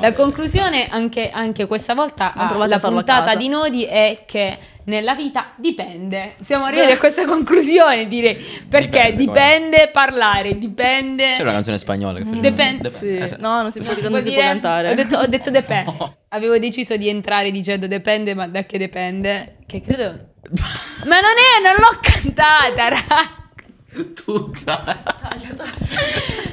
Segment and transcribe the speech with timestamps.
[0.00, 3.48] La conclusione anche, anche questa volta Non a- provate la a farlo a puntata di
[3.48, 6.34] Nodi è che nella vita dipende.
[6.42, 8.34] Siamo arrivati a questa conclusione, direi.
[8.68, 11.32] Perché Dipende, dipende, parlare, dipende.
[11.36, 12.90] C'è una canzone spagnola che faceva Dipende.
[12.90, 13.16] Sì.
[13.16, 13.36] Eh, sì.
[13.38, 14.90] No, non si può, non si può cantare.
[14.90, 16.16] Ho detto, ho detto dipende.
[16.28, 19.56] Avevo deciso di entrare dicendo dipende, ma da che dipende?
[19.66, 20.04] Che credo.
[21.06, 23.36] ma non è, non l'ho cantata, raga.
[24.04, 24.82] Tutta.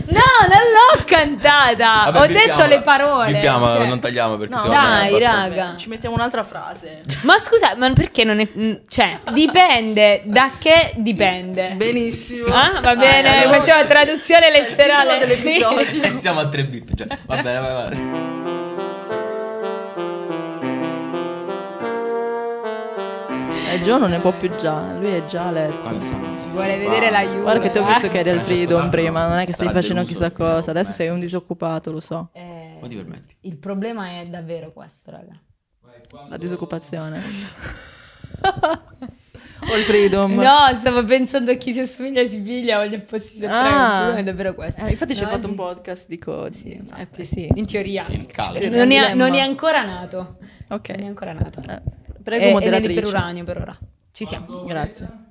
[0.07, 2.09] No, non l'ho cantata.
[2.11, 3.33] Vabbè, ho detto le parole.
[3.33, 3.85] Bippiamo, cioè.
[3.87, 5.75] non tagliamo perché No, è dai, raga.
[5.77, 7.01] Ci mettiamo un'altra frase.
[7.21, 8.47] Ma scusa, ma perché non è.
[8.87, 11.71] Cioè, dipende da che dipende.
[11.75, 12.53] Benissimo.
[12.53, 15.17] Ah, va bene, allora- facciamo traduzione letterale.
[15.17, 16.01] Dell'episodio.
[16.01, 16.95] E siamo a tre bip.
[16.95, 18.34] Cioè, va bene, vai, vai.
[23.75, 25.89] Eh, Gio non ne può più già, lui è già a letto.
[26.51, 27.41] Vuole vedere la Juve.
[27.41, 30.03] Guarda che ti ho visto che eri al freedom prima, non è che stai facendo
[30.03, 30.71] chissà cosa.
[30.71, 32.29] Adesso sei un disoccupato, lo so.
[32.33, 33.35] Eh, ti permetti?
[33.41, 35.39] il problema è davvero questo, raga.
[36.29, 37.21] La disoccupazione.
[39.69, 40.33] o il freedom.
[40.35, 43.59] No, stavo pensando a chi si assomiglia a Siviglia, voglio posti se Ah.
[43.67, 44.81] il problema è davvero questo.
[44.85, 46.55] Eh, infatti ci No, hai fatto un podcast di codi.
[46.57, 47.49] Sì, Eh, sì.
[47.55, 48.05] In teoria.
[48.09, 48.69] Il calcio.
[48.69, 49.13] Non è, dilemma.
[49.25, 50.37] non è ancora nato.
[50.69, 50.89] Ok.
[50.89, 51.59] Non è ancora nato.
[51.67, 51.81] Eh,
[52.25, 52.99] prego, È- è moderatrice.
[52.99, 53.77] per uranio per ora.
[54.11, 54.63] Ci siamo.
[54.65, 55.23] Grazie.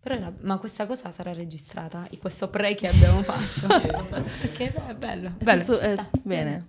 [0.00, 2.06] Però la- ma questa cosa sarà registrata?
[2.10, 3.66] in Questo pre che abbiamo fatto?
[4.42, 5.30] Perché è bello.
[5.38, 6.66] bello Tutto- eh, bene.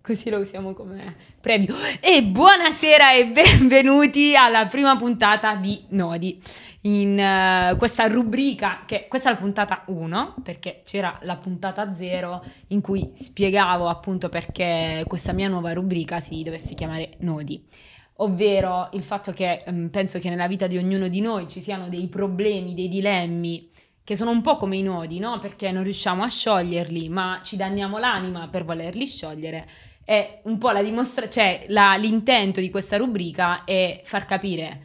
[0.00, 1.74] Così lo usiamo come previo.
[2.00, 6.40] E buonasera e benvenuti alla prima puntata di Nodi.
[6.82, 12.42] In eh, questa rubrica, che questa è la puntata 1, perché c'era la puntata 0
[12.68, 17.62] in cui spiegavo appunto perché questa mia nuova rubrica si dovesse chiamare Nodi.
[18.20, 21.88] Ovvero il fatto che ehm, penso che nella vita di ognuno di noi ci siano
[21.88, 23.68] dei problemi, dei dilemmi
[24.08, 25.38] che sono un po' come i nodi, no?
[25.38, 29.68] Perché non riusciamo a scioglierli, ma ci danniamo l'anima per volerli sciogliere.
[30.02, 34.80] È un po' la dimostrazione, cioè la- l'intento di questa rubrica è far capire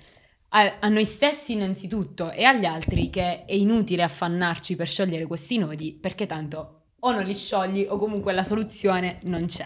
[0.50, 5.58] a, a noi stessi innanzitutto e agli altri che è inutile affannarci per sciogliere questi
[5.58, 9.66] nodi perché tanto o non li sciogli o comunque la soluzione non c'è.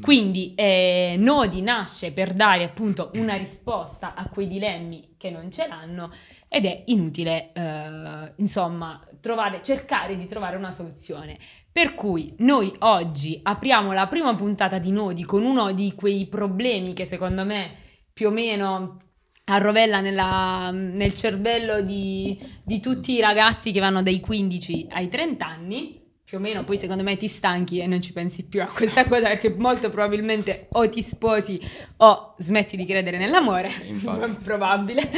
[0.00, 5.66] Quindi eh, Nodi nasce per dare appunto una risposta a quei dilemmi che non ce
[5.66, 6.12] l'hanno
[6.48, 11.38] ed è inutile eh, insomma trovare, cercare di trovare una soluzione.
[11.72, 16.92] Per cui noi oggi apriamo la prima puntata di Nodi con uno di quei problemi
[16.92, 17.74] che secondo me
[18.12, 19.00] più o meno
[19.46, 25.46] arrovella nella- nel cervello di, di tutti i ragazzi che vanno dai 15 ai 30
[25.46, 26.02] anni.
[26.24, 29.04] Più o meno, poi secondo me ti stanchi e non ci pensi più a questa
[29.08, 31.60] cosa perché molto probabilmente o ti sposi
[31.98, 34.34] o smetti di credere nell'amore, Infatti.
[34.42, 35.10] probabile.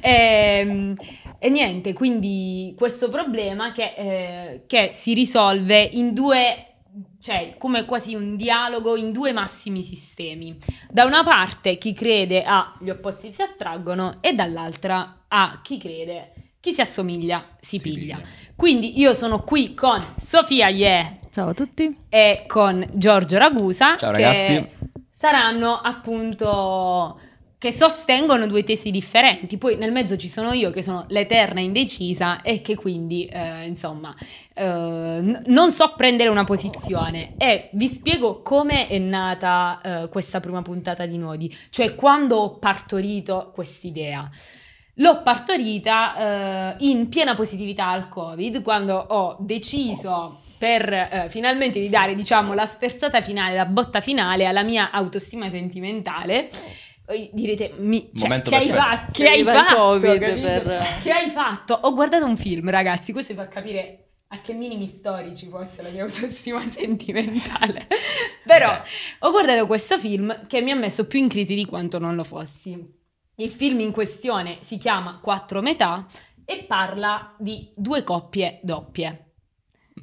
[0.00, 0.94] E,
[1.38, 6.76] e niente, quindi questo problema che, eh, che si risolve in due,
[7.20, 10.56] cioè come quasi un dialogo in due massimi sistemi.
[10.88, 16.32] Da una parte chi crede a gli opposti si attraggono e dall'altra a chi crede
[16.64, 18.16] chi si assomiglia si, Si piglia.
[18.16, 18.28] piglia.
[18.56, 21.94] Quindi io sono qui con Sofia Ye Ciao a tutti.
[22.08, 24.68] e con Giorgio Ragusa Ciao, che ragazzi.
[25.14, 27.20] saranno appunto
[27.58, 29.58] che sostengono due tesi differenti.
[29.58, 34.14] Poi nel mezzo ci sono io che sono l'eterna indecisa e che quindi eh, insomma
[34.54, 40.40] eh, n- non so prendere una posizione e vi spiego come è nata eh, questa
[40.40, 44.30] prima puntata di Nodi, cioè quando ho partorito quest'idea.
[44.98, 51.88] L'ho partorita eh, in piena positività al Covid, quando ho deciso per eh, finalmente di
[51.88, 56.48] dare, diciamo, la sferzata finale, la botta finale alla mia autostima sentimentale.
[57.06, 59.98] Voi direte, mi, cioè, Momento che hai, fa- che hai fatto?
[60.00, 61.78] Per- Che hai fatto?
[61.82, 65.90] Ho guardato un film, ragazzi, questo vi fa capire a che minimi storici fosse la
[65.90, 67.86] mia autostima sentimentale.
[68.46, 68.80] Però
[69.18, 72.24] ho guardato questo film che mi ha messo più in crisi di quanto non lo
[72.24, 73.02] fossi.
[73.36, 76.06] Il film in questione si chiama Quattro metà
[76.44, 79.32] e parla di due coppie doppie.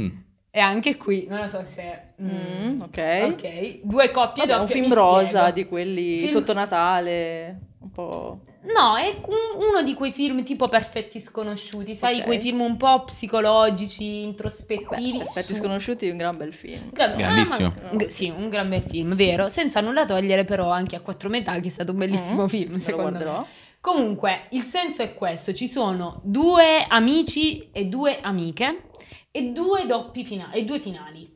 [0.01, 0.09] Mm.
[0.53, 2.13] E anche qui, non lo so se...
[2.21, 3.19] mm, Mm, ok.
[3.31, 4.73] Ok, due coppie Vabbè, un doppie.
[4.75, 5.51] film mi rosa spiego.
[5.51, 8.41] di quelli Film- sotto Natale, un po'...
[8.63, 12.25] No, è un- uno di quei film tipo Perfetti Sconosciuti, sai, Ok.
[12.25, 15.19] quei film un po' psicologici, Beh, introspettivi.
[15.19, 16.91] Effetti su- sconosciuti è un gran bel film.
[16.91, 17.67] Gran- Grandissimo.
[17.67, 19.49] ah, ma- sì, un gran bel film, vero?
[19.49, 22.71] Senza nulla togliere però anche a quattro metà, che è stato un bellissimo Mm, film,
[22.73, 23.23] Me lo secondo me.
[23.23, 23.45] guarderò.
[23.81, 28.89] Comunque, il senso è questo: ci sono due amici e due amiche
[29.31, 31.27] e due doppi finali, e due finali.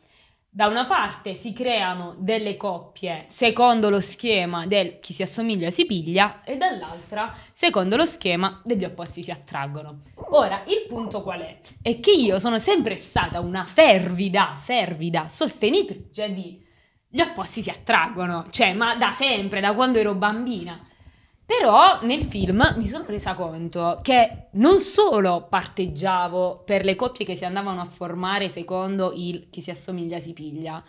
[0.55, 5.85] Da una parte si creano delle coppie secondo lo schema del chi si assomiglia si
[5.85, 10.03] piglia e dall'altra secondo lo schema degli opposti si attraggono.
[10.29, 11.59] Ora, il punto qual è?
[11.81, 16.63] È che io sono sempre stata una fervida, fervida sostenitrice di
[17.09, 20.79] gli opposti si attraggono, cioè, ma da sempre, da quando ero bambina.
[21.45, 27.35] Però nel film mi sono resa conto che non solo parteggiavo per le coppie che
[27.35, 30.83] si andavano a formare secondo il chi si assomiglia si piglia,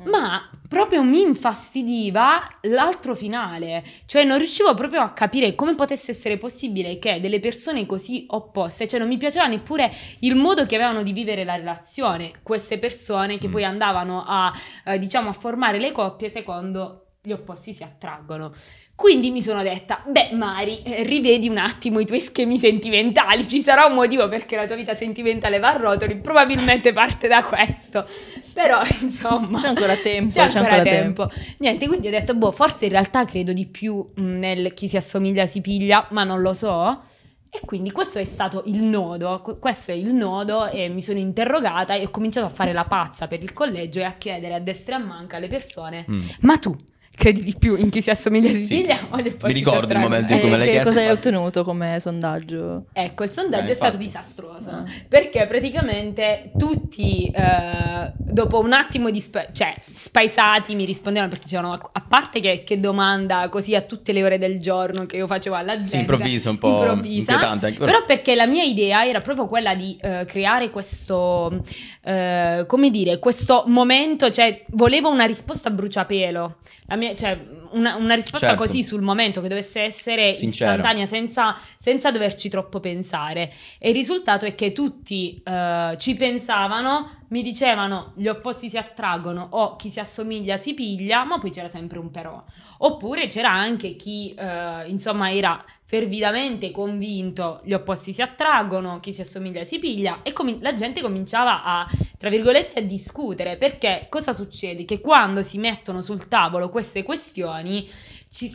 [0.00, 0.08] Mm.
[0.10, 6.38] ma proprio mi infastidiva l'altro finale, cioè non riuscivo proprio a capire come potesse essere
[6.38, 9.90] possibile che delle persone così opposte, cioè non mi piaceva neppure
[10.20, 13.50] il modo che avevano di vivere la relazione, queste persone che Mm.
[13.50, 14.52] poi andavano a,
[14.84, 18.52] eh, diciamo, a formare le coppie secondo gli opposti si attraggono.
[18.94, 23.60] Quindi mi sono detta, beh Mari, eh, rivedi un attimo i tuoi schemi sentimentali, ci
[23.60, 28.06] sarà un motivo perché la tua vita sentimentale va a rotoli, probabilmente parte da questo.
[28.54, 29.60] Però insomma...
[29.60, 31.30] C'è ancora tempo, C'è c'è ancora, ancora tempo.
[31.58, 34.96] Niente, quindi ho detto, boh, forse in realtà credo di più mh, nel chi si
[34.96, 37.02] assomiglia si piglia, ma non lo so.
[37.50, 41.18] E quindi questo è stato il nodo, que- questo è il nodo e mi sono
[41.18, 44.60] interrogata e ho cominciato a fare la pazza per il collegio e a chiedere a
[44.60, 46.26] destra e a manca alle persone, Mm.
[46.40, 46.76] ma tu
[47.18, 48.76] credi di più in chi si assomiglia si Sì.
[48.76, 50.08] piglia o opposti Mi ricordo il attraggono?
[50.08, 50.88] momento in Eh, cui me l'hai che chiesto.
[50.90, 52.84] cosa hai ottenuto come sondaggio?
[52.92, 54.84] Ecco, il sondaggio Eh, è stato disastroso Ah.
[55.08, 61.72] perché praticamente tutti eh, dopo un attimo di spa- cioè spaesati mi rispondevano perché dicevano
[61.72, 65.26] a- a parte che, che domanda così a tutte le ore del giorno che io
[65.26, 67.72] facevo alla gente Sì, improvviso, un po' improvvisa, inquietante.
[67.72, 71.62] però perché la mia idea era proprio quella di eh, creare questo,
[72.04, 76.56] eh, come dire, questo momento, cioè volevo una risposta a bruciapelo,
[76.86, 77.38] la mia- cioè
[77.70, 78.62] una, una risposta Certo.
[78.62, 80.70] così sul momento che dovesse essere Sincera.
[80.72, 83.52] istantanea senza, senza doverci troppo pensare.
[83.78, 89.46] E il risultato è che tutti eh, ci pensavano, mi dicevano gli opposti si attraggono
[89.50, 92.42] o chi si assomiglia si piglia, ma poi c'era sempre un però.
[92.78, 99.22] Oppure c'era anche chi, eh, insomma, era fervidamente convinto gli opposti si attraggono, chi si
[99.22, 101.88] assomiglia si piglia e comi- la gente cominciava a,
[102.18, 104.84] tra virgolette, a discutere perché cosa succede?
[104.84, 107.88] Che quando si mettono sul tavolo queste questioni
[108.30, 108.52] ci-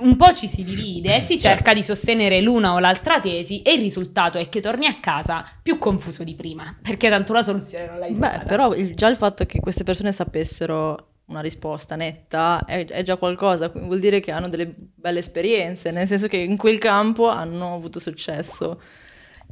[0.00, 1.56] un po' ci si divide, si Certo.
[1.56, 5.44] cerca di sostenere l'una o l'altra tesi e il risultato è che torni a casa
[5.62, 8.38] più confuso di prima, perché tanto la soluzione non l'hai trovata.
[8.38, 13.02] Beh, però il- già il fatto che queste persone sapessero una risposta netta è, è
[13.02, 17.28] già qualcosa, vuol dire che hanno delle belle esperienze, nel senso che in quel campo
[17.28, 18.80] hanno avuto successo.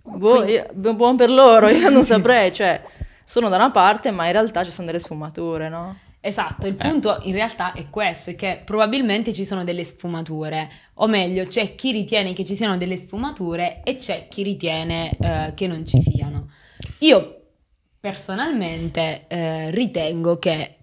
[0.05, 2.83] Boh, io- buon per loro, io non saprei, cioè
[3.25, 5.97] sono da una parte, ma in realtà ci sono delle sfumature, no?
[6.25, 6.89] Esatto, il Eh.
[6.89, 11.75] punto in realtà è questo, è che probabilmente ci sono delle sfumature, o meglio c'è
[11.75, 16.01] chi ritiene che ci siano delle sfumature e c'è chi ritiene eh, che non ci
[16.01, 16.51] siano.
[17.01, 17.39] Io
[17.99, 20.77] personalmente eh, ritengo che,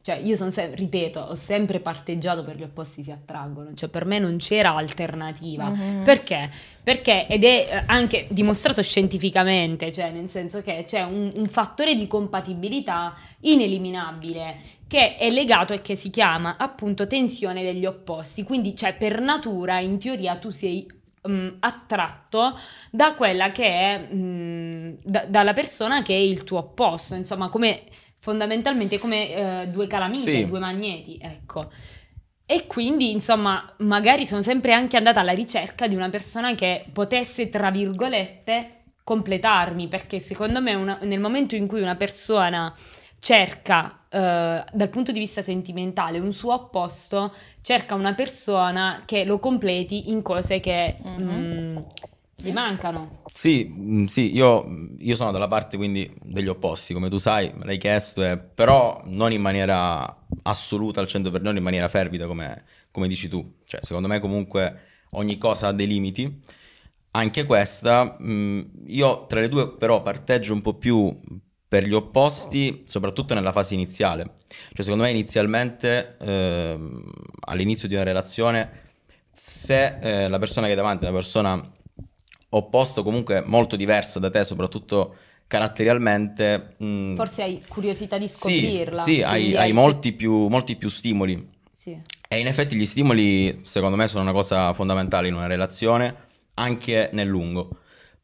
[0.00, 4.04] cioè io sono sempre, ripeto, ho sempre parteggiato per gli opposti si attraggono, cioè per
[4.04, 5.70] me non c'era alternativa.
[5.70, 6.04] Mhm.
[6.04, 6.48] Perché?
[6.84, 11.94] Perché, ed è eh, anche dimostrato scientificamente, cioè nel senso che c'è un, un fattore
[11.96, 18.42] di compatibilità ineliminabile che è legato e che si chiama appunto tensione degli opposti.
[18.42, 20.86] Quindi, cioè, per natura, in teoria, tu sei
[21.28, 22.58] mm, attratto
[22.90, 27.82] da quella che è mm, da- dalla persona che è il tuo opposto, insomma, come
[28.18, 30.46] fondamentalmente come eh, due calamite, Sì.
[30.46, 31.70] due magneti, ecco.
[32.46, 37.48] E quindi, insomma, magari sono sempre anche andata alla ricerca di una persona che potesse,
[37.48, 42.74] tra virgolette, completarmi, perché secondo me una- nel momento in cui una persona
[43.24, 47.32] cerca, eh, dal punto di vista sentimentale, un suo opposto,
[47.62, 51.30] cerca una persona che lo completi in cose che Mhm.
[51.30, 51.78] mm,
[52.36, 53.22] gli mancano.
[53.32, 54.66] Sì, mm, sì, io,
[54.98, 59.00] io sono dalla parte quindi degli opposti, come tu sai, me l'hai chiesto, eh, però
[59.06, 63.54] non in maniera assoluta al 100%, non in maniera fervida come, come dici tu.
[63.64, 64.80] Cioè, secondo me comunque
[65.12, 66.40] ogni cosa ha dei limiti.
[67.12, 71.16] Anche questa, mm, io tra le due però parteggio un po' più
[71.74, 74.36] per gli opposti, soprattutto nella fase iniziale.
[74.46, 77.10] Cioè, secondo me inizialmente, ehm,
[77.46, 78.70] all'inizio di una relazione,
[79.32, 81.72] se eh, la persona che hai davanti è una persona
[82.50, 85.16] opposta comunque molto diversa da te, soprattutto
[85.48, 89.02] caratterialmente, mm, Forse hai curiosità di sì, scoprirla.
[89.02, 91.44] sì, hai, quindi hai molti, più, molti più stimoli.
[91.72, 92.00] Sì.
[92.28, 96.14] E in effetti gli stimoli, secondo me, sono una cosa fondamentale in una relazione,
[96.54, 97.78] anche nel lungo.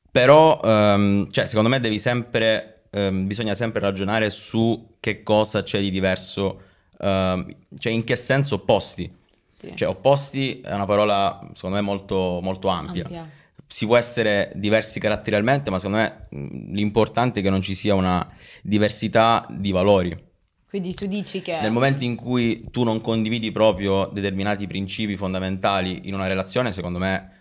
[0.08, 5.80] Però, ehm, cioè, secondo me devi sempre, ehm, bisogna sempre ragionare su che cosa c'è
[5.80, 6.62] di diverso,
[6.98, 9.10] ehm, cioè in che senso opposti.
[9.50, 9.72] sì.
[9.74, 13.04] Cioè, opposti è una parola, secondo me, molto, molto ampia.
[13.04, 13.28] Ampia.
[13.66, 16.26] Si può essere diversi caratterialmente, ma secondo me
[16.72, 18.28] l'importante è che non ci sia una
[18.62, 20.28] diversità di valori.
[20.68, 21.60] Quindi tu dici che...
[21.60, 26.98] Nel momento in cui tu non condividi proprio determinati principi fondamentali in una relazione, secondo
[26.98, 27.39] me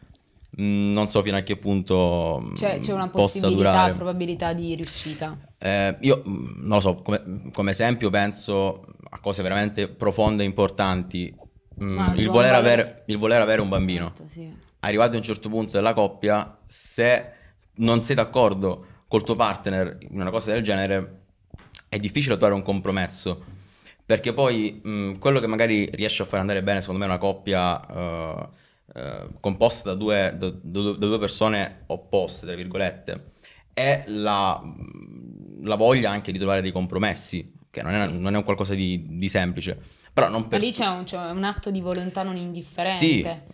[0.62, 3.94] non so fino a che punto mh, C'è, c'è una possa possibilità, durare.
[3.94, 5.38] probabilità di riuscita.
[5.58, 10.46] Eh, io mh, non lo so, come, come esempio penso a cose veramente profonde e
[10.46, 11.34] importanti.
[11.76, 14.06] Mh, Ma il, voler valore- avere, il voler avere un bambino.
[14.14, 14.52] Esatto, sì.
[14.82, 17.32] Arrivati a un certo punto della coppia, se
[17.76, 21.22] non sei d'accordo col tuo partner in una cosa del genere,
[21.90, 23.44] è difficile trovare un compromesso.
[24.06, 27.80] Perché poi mh, quello che magari riesce a far andare bene, secondo me, una coppia
[27.86, 28.48] eh,
[28.94, 33.32] eh, composta da due, da- da- da due persone opposte, tra virgolette,
[33.74, 34.62] è la,
[35.64, 39.06] la voglia anche di trovare dei compromessi, che non è, non è un qualcosa di,
[39.08, 39.78] di semplice.
[40.12, 42.98] Però non Ma per lì c'è un, c'è un atto di volontà non indifferente,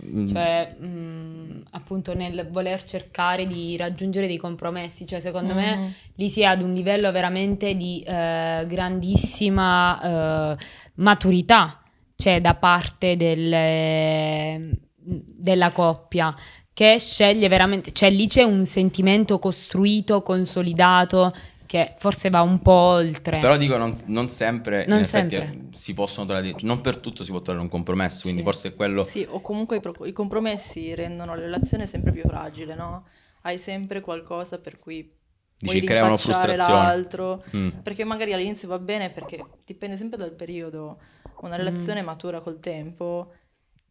[0.01, 0.25] Sì, mm.
[0.25, 5.93] cioè mh, appunto nel voler cercare di raggiungere dei compromessi, cioè secondo me Mhm.
[6.15, 10.57] lì si è ad un livello veramente di eh, grandissima eh,
[10.95, 11.81] maturità,
[12.15, 16.35] cioè da parte del- della coppia
[16.73, 21.33] che sceglie veramente, cioè lì c'è un sentimento costruito, consolidato
[21.65, 23.39] che forse va un po' oltre.
[23.39, 25.69] Però dico, non, non sempre, Non in effetti, sempre.
[25.73, 28.45] eh, si possono trovare, non per tutto si può trovare un compromesso, quindi Sì.
[28.45, 29.03] forse è quello...
[29.03, 33.05] Sì, o comunque i, pro- i compromessi rendono la relazione sempre più fragile, no?
[33.41, 35.11] Hai sempre qualcosa per cui
[35.57, 36.55] Dici, puoi creano frustrazione.
[36.57, 37.69] l'altro, Mm.
[37.83, 40.99] perché magari all'inizio va bene perché dipende sempre dal periodo.
[41.41, 43.31] Una relazione matura col tempo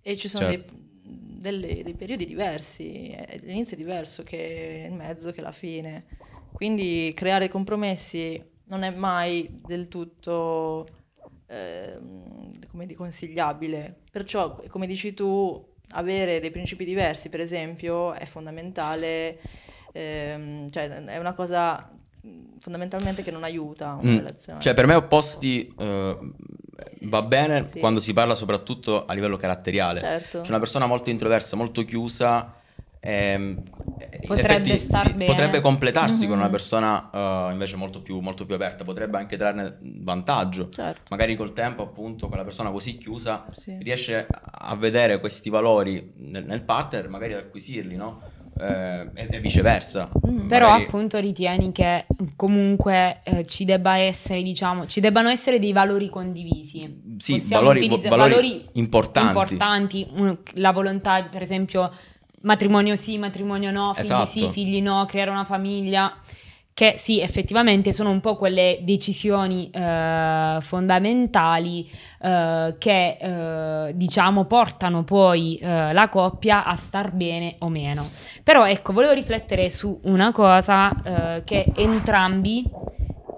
[0.02, 0.74] e ci sono Certo.
[0.74, 0.92] dei,
[1.44, 6.04] delle- dei periodi diversi, eh, l'inizio è diverso che il mezzo, che la fine.
[6.52, 10.86] Quindi creare compromessi non è mai del tutto
[11.46, 13.94] ehm, come di consigliabile.
[14.10, 19.38] Perciò, come dici tu, avere dei principi diversi, per esempio, è fondamentale,
[19.92, 21.90] ehm, cioè è una cosa
[22.22, 24.60] mh, fondamentalmente che non aiuta una Mm, relazione.
[24.60, 26.18] Cioè, per me opposti eh,
[27.02, 27.78] va bene Sì.
[27.78, 30.00] quando si parla soprattutto a livello caratteriale.
[30.00, 30.40] certo.
[30.40, 32.54] C'è una persona molto introversa, molto chiusa.
[33.06, 33.72] ehm,
[34.20, 36.40] in Potrebbe effetti si- potrebbe completarsi con Mhm.
[36.42, 40.68] una persona eh, invece molto più, molto più aperta, potrebbe anche trarne vantaggio.
[40.70, 41.02] Certo.
[41.10, 43.76] Magari col tempo, appunto, quella persona così chiusa Sì.
[43.82, 48.22] riesce a vedere questi valori nel, nel partner, magari ad acquisirli, no?
[48.60, 50.10] Eh, e, e viceversa.
[50.28, 50.46] Mm.
[50.48, 52.06] Però Magari- appunto ritieni che
[52.36, 57.02] comunque eh, ci debba essere, diciamo, ci debbano essere dei valori condivisi.
[57.18, 59.28] Sì, valori, utilizza- valori importanti.
[59.28, 61.90] importanti, un- la volontà, per esempio,
[62.42, 64.26] matrimonio sì, matrimonio no, figli Esatto.
[64.26, 66.14] sì, figli no, creare una famiglia.
[66.76, 71.88] Che sì, effettivamente sono un po' quelle decisioni eh, fondamentali
[72.20, 78.10] eh, che eh, diciamo portano poi eh, la coppia a star bene o meno.
[78.42, 82.68] Però ecco, volevo riflettere su una cosa eh, che entrambi,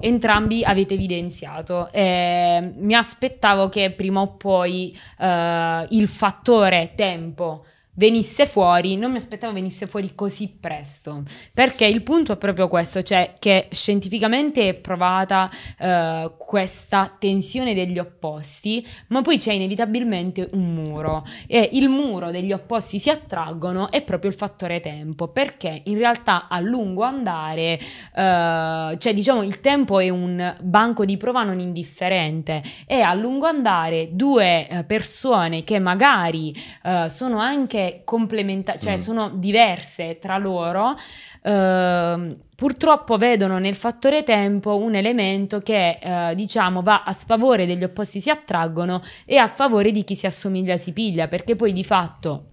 [0.00, 1.90] entrambi avete evidenziato.
[1.92, 7.66] Eh, mi aspettavo che prima o poi eh, il fattore tempo
[7.96, 11.22] venisse fuori, non mi aspettavo venisse fuori così presto,
[11.52, 17.98] perché il punto è proprio questo, cioè che scientificamente è provata eh, questa tensione degli
[17.98, 21.24] opposti, ma poi c'è inevitabilmente un muro.
[21.46, 26.48] E il muro degli opposti si attraggono è proprio il fattore tempo, perché in realtà
[26.48, 32.62] a lungo andare, eh, cioè diciamo il tempo è un banco di prova non indifferente.
[32.86, 39.00] E a lungo andare due eh, persone che magari eh, sono anche complementari, cioè Mm.
[39.00, 40.94] sono diverse tra loro,
[41.42, 47.84] ehm, purtroppo vedono nel fattore tempo un elemento che eh, diciamo va a sfavore degli
[47.84, 51.84] opposti si attraggono e a favore di chi si assomiglia si piglia, perché poi di
[51.84, 52.46] fatto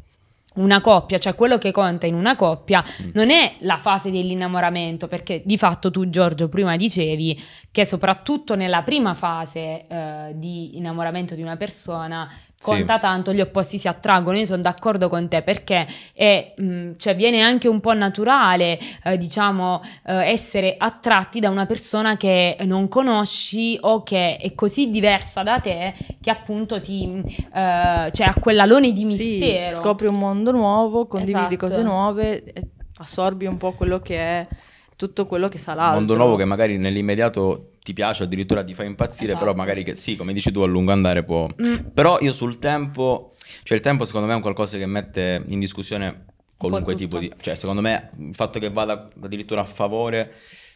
[0.56, 3.10] una coppia, cioè quello che conta in una coppia Mm.
[3.16, 8.84] non è la fase dell'innamoramento, perché di fatto tu Giorgio prima dicevi che soprattutto nella
[8.84, 12.30] prima fase eh, di innamoramento di una persona
[12.64, 17.16] conta tanto, gli opposti si attraggono, io sono d'accordo con te perché è, mh, cioè
[17.16, 22.88] viene anche un po' naturale, eh, diciamo, eh, essere attratti da una persona che non
[22.88, 27.22] conosci o che è così diversa da te che appunto ti,
[27.54, 29.76] eh, cioè ha quell'alone di Sì, mistero.
[29.76, 31.68] scopri un mondo nuovo, condividi Esatto.
[31.68, 32.62] cose nuove, e
[32.98, 34.48] assorbi un po' quello che è
[34.96, 35.98] tutto quello che sa Un l'altro.
[35.98, 39.46] mondo nuovo che magari nell'immediato ti piace, addirittura ti fa impazzire, Esatto.
[39.46, 41.48] però magari che sì, come dici tu, a lungo andare può...
[41.62, 41.90] Mm.
[41.94, 45.60] Però io sul tempo, cioè il tempo secondo me è un qualcosa che mette in
[45.60, 46.26] discussione
[46.58, 47.32] qualunque tipo di...
[47.40, 50.34] Cioè secondo me il fatto che vada addirittura a favore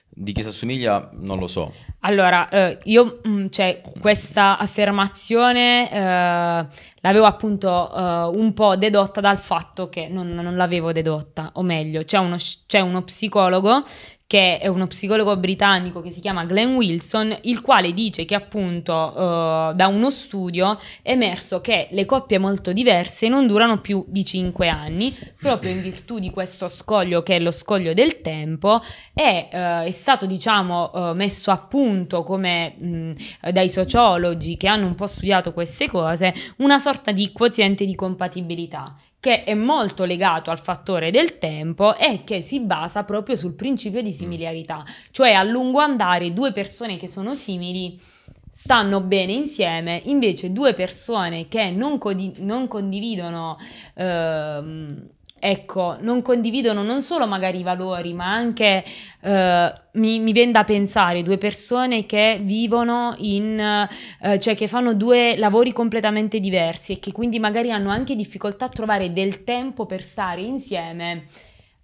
[0.09, 1.73] di chi si assomiglia, non lo so.
[2.01, 6.67] Allora, eh, io, mm, cioè, questa affermazione eh,
[7.01, 12.03] l'avevo appunto eh, un po' dedotta dal fatto che non, non l'avevo dedotta, o meglio,
[12.03, 13.83] c'è uno, c'è uno psicologo
[14.27, 18.93] che è uno psicologo britannico che si chiama Glenn Wilson, il quale dice che appunto
[18.93, 24.25] uh, da uno studio è emerso che le coppie molto diverse non durano più di
[24.25, 28.81] 5 anni, proprio in virtù di questo scoglio che è lo scoglio del tempo
[29.13, 33.11] e uh, è stato diciamo uh, messo a punto come mh,
[33.53, 38.95] dai sociologi che hanno un po' studiato queste cose una sorta di quoziente di compatibilità
[39.19, 44.01] che è molto legato al fattore del tempo e che si basa proprio sul principio
[44.01, 47.99] di similiarità, cioè a lungo andare due persone che sono simili
[48.49, 53.57] stanno bene insieme, invece due persone che non, codi- non condividono
[53.95, 58.83] ehm, ecco, non condividono non solo magari i valori, ma anche
[59.21, 64.93] eh, mi, mi viene da pensare due persone che vivono in, eh, cioè che fanno
[64.93, 69.85] due lavori completamente diversi e che quindi magari hanno anche difficoltà a trovare del tempo
[69.85, 71.25] per stare insieme.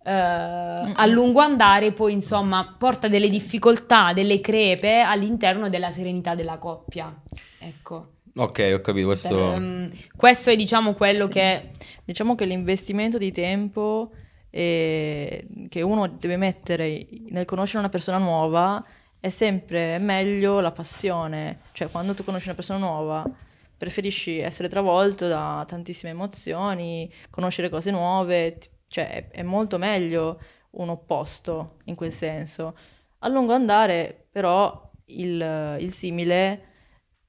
[0.05, 6.57] Uh, a lungo andare poi insomma porta delle difficoltà, delle crepe all'interno della serenità della
[6.57, 7.13] coppia.
[7.59, 8.12] Ecco.
[8.35, 9.07] Ok, ho capito.
[9.07, 11.31] Questo, um, questo è diciamo quello Sì.
[11.31, 11.71] che...
[12.05, 14.11] Diciamo che l'investimento di tempo
[14.49, 18.83] eh, che uno deve mettere nel conoscere una persona nuova
[19.21, 21.61] è sempre meglio la passione.
[21.71, 23.25] Cioè, quando tu conosci una persona nuova,
[23.77, 30.39] preferisci essere travolto da tantissime emozioni, conoscere cose nuove, cioè è, è molto meglio
[30.71, 32.75] un opposto in quel senso.
[33.19, 36.65] A lungo andare, però, il, il simile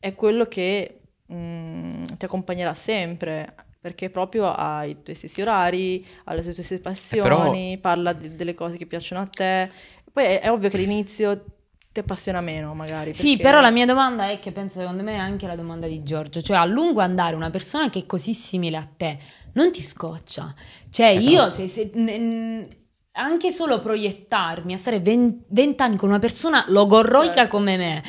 [0.04, 1.00] è quello che
[1.32, 6.78] mm, ti accompagnerà sempre, perché proprio ha i tuoi stessi orari, ha le tue stesse
[6.80, 9.70] passioni, parla di- delle cose che piacciono a te.
[10.12, 11.42] Poi è, è ovvio che all'inizio
[11.90, 13.14] ti appassiona meno, magari.
[13.14, 15.87] Sì, perché- però la mia domanda è che penso secondo me è anche la domanda
[15.87, 19.16] di Giorgio, cioè a lungo andare una persona che è così simile a te
[19.54, 20.52] non ti scoccia.
[20.90, 21.50] Cioè io Esatto.
[21.50, 22.66] se, se- n-
[23.12, 27.56] anche solo proiettarmi a stare 20 anni con una persona logorroica Certo.
[27.56, 28.02] come me,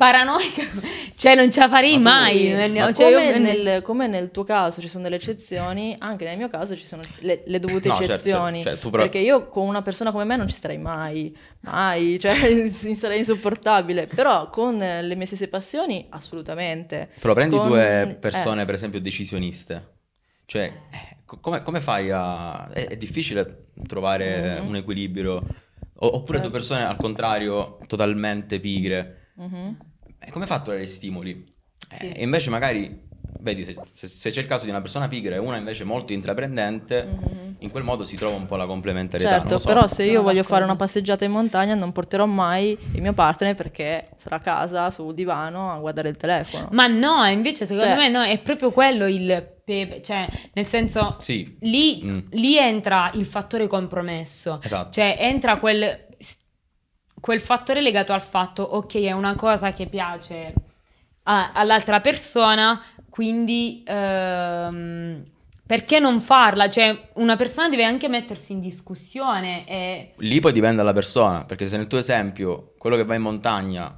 [0.00, 0.62] paranoica,
[1.14, 2.50] cioè non ce la farei Ma mai.
[2.50, 6.24] Eh, ma cioè, come, io- nel, come nel tuo caso ci sono delle eccezioni, anche
[6.24, 8.62] nel mio caso ci sono le, le dovute No, certo, eccezioni.
[8.62, 11.36] certo, cioè, tu però- Perché io con una persona come me non ci starei mai,
[11.60, 12.34] mai, cioè
[12.94, 14.06] sarei insopportabile.
[14.06, 17.10] Però con le mie stesse passioni, assolutamente.
[17.20, 18.64] Però prendi Con- due persone, eh.
[18.64, 19.96] per esempio, decisioniste.
[20.46, 22.68] Cioè, eh, co- come, come fai a...
[22.72, 24.66] È, è difficile trovare Mhm.
[24.68, 25.42] un equilibrio.
[26.02, 26.50] O- oppure due Certo.
[26.50, 29.32] persone, al contrario, totalmente pigre.
[29.36, 29.76] Mhm.
[30.22, 31.44] E come fa a trovare stimoli?
[31.90, 32.12] Eh, Sì.
[32.12, 33.08] e invece magari,
[33.40, 36.12] vedi, se, se- se c'è il caso di una persona pigra e una invece molto
[36.12, 37.56] intraprendente, Mhm.
[37.60, 39.40] in quel modo si trova un po' la complementarietà.
[39.40, 39.66] Certo, so.
[39.66, 43.54] però se io voglio fare una passeggiata in montagna non porterò mai il mio partner
[43.54, 46.68] perché sarà a casa sul divano a guardare il telefono.
[46.72, 51.16] Ma no, invece secondo Cioè- me no, è proprio quello il pepe, cioè nel senso
[51.20, 52.18] Sì, lì, Mm.
[52.32, 54.60] lì entra il fattore compromesso.
[54.62, 54.90] esatto.
[54.92, 56.06] Cioè entra quel,
[57.20, 60.52] quel fattore legato al fatto, ok, è una cosa che piace
[61.24, 65.24] a- all'altra persona, quindi ehm,
[65.66, 66.68] perché non farla?
[66.68, 70.14] Cioè una persona deve anche mettersi in discussione e...
[70.16, 73.96] Lì poi dipende dalla persona, perché se nel tuo esempio quello che va in montagna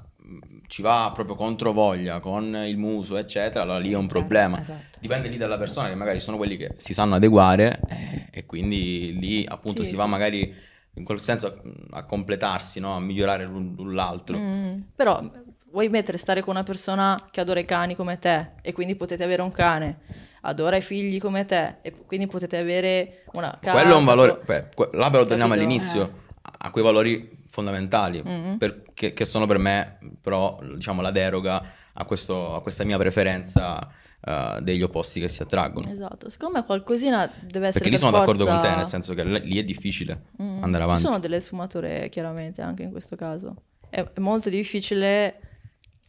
[0.66, 4.58] ci va proprio contro voglia, con il muso, eccetera, allora lì è un problema.
[4.58, 4.98] Esatto.
[5.00, 9.18] Dipende lì dalla persona, che magari sono quelli che si sanno adeguare eh, e quindi
[9.18, 10.08] lì appunto Sì, si va sì.
[10.08, 10.54] magari
[10.94, 12.94] in quel senso a, completarsi, no?
[12.94, 14.36] a migliorare l'un, l'un l'altro.
[14.38, 15.22] Mm, Però
[15.70, 19.24] vuoi mettere stare con una persona che adora i cani come te e quindi potete
[19.24, 20.00] avere un cane,
[20.42, 23.78] adora i figli come te e quindi potete avere una casa.
[23.80, 25.70] Quello è un valore, co- beh, que- là però torniamo Capito?
[25.70, 28.58] all'inizio, a, a quei valori fondamentali, Mhm.
[28.58, 31.62] per- che, che sono per me però diciamo la deroga
[31.94, 33.90] a, questo- a questa mia preferenza
[34.24, 35.90] eh, degli opposti che si attraggono.
[35.90, 38.86] Esatto, secondo me qualcosina deve essere Perché lì per sono d'accordo forza- con te, nel
[38.86, 41.02] senso che lì è difficile Mm, andare avanti.
[41.02, 43.54] Ci sono delle sfumature chiaramente anche in questo caso.
[43.88, 45.36] È, è molto difficile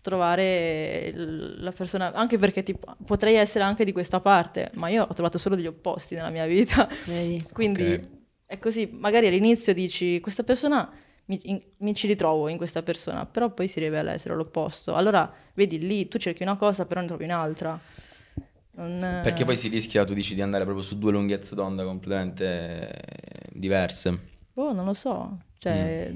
[0.02, 5.14] trovare la persona, anche perché tipo, potrei essere anche di questa parte, ma io ho
[5.14, 6.88] trovato solo degli opposti nella mia vita.
[7.06, 7.44] Vedi?
[7.54, 8.10] Quindi Ok.
[8.46, 10.90] è così, magari all'inizio dici questa persona
[11.26, 14.96] mi, in- mi ci ritrovo in questa persona, però poi si rivela essere l'opposto.
[14.96, 17.80] Allora, vedi lì, tu cerchi una cosa, però ne trovi un'altra.
[18.76, 22.90] Non- Perché poi si rischia, tu dici, di andare proprio su due lunghezze d'onda completamente
[22.90, 24.20] eh, diverse.
[24.54, 25.38] Boh, non lo so.
[25.60, 26.12] Cioè,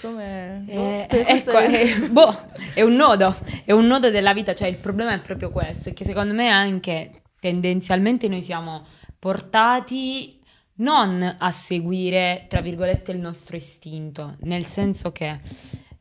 [0.00, 0.64] come...
[0.68, 4.32] Eh, boh, cioè, questo ecco, è- eh, boh, è un nodo, è un nodo della
[4.32, 8.84] vita, cioè il problema è proprio questo, che secondo me anche tendenzialmente noi siamo
[9.18, 10.35] portati
[10.76, 15.38] non a seguire, tra virgolette, il nostro istinto, nel senso che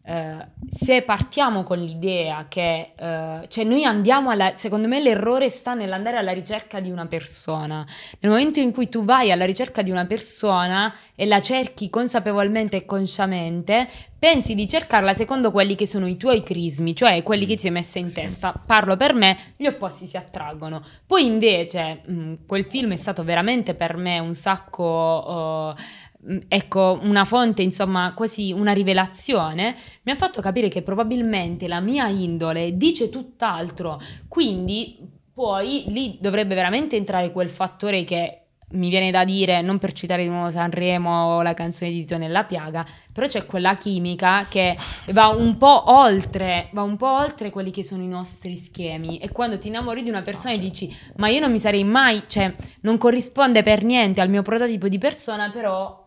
[0.08, 5.74] eh, se partiamo con l'idea che, eh, cioè noi andiamo alla, secondo me l'errore sta
[5.74, 7.86] nell'andare alla ricerca di una persona.
[8.20, 12.78] Nel momento in cui tu vai alla ricerca di una persona e la cerchi consapevolmente
[12.78, 13.88] e consciamente,
[14.20, 17.72] pensi di cercarla secondo quelli che sono i tuoi crismi, cioè quelli che ti sei
[17.72, 18.14] messa in Sì.
[18.16, 18.54] testa.
[18.66, 20.84] Parlo per me, gli opposti si attraggono.
[21.06, 25.74] Poi invece mh, quel film è stato veramente per me un sacco...
[25.76, 26.05] mh,
[26.48, 32.08] Ecco, una fonte, insomma, quasi una rivelazione, mi ha fatto capire che probabilmente la mia
[32.08, 34.00] indole dice tutt'altro.
[34.28, 34.98] Quindi
[35.34, 38.40] poi lì dovrebbe veramente entrare quel fattore che
[38.72, 42.18] mi viene da dire, non per citare di nuovo Sanremo o la canzone di Tito
[42.18, 44.76] nella piaga, però c'è quella chimica che
[45.12, 49.20] va un po' oltre, va un po' oltre quelli che sono i nostri schemi.
[49.20, 52.24] E quando ti innamori di una persona e dici, ma io non mi sarei mai,
[52.28, 56.05] cioè, non corrisponde per niente al mio prototipo di persona, però,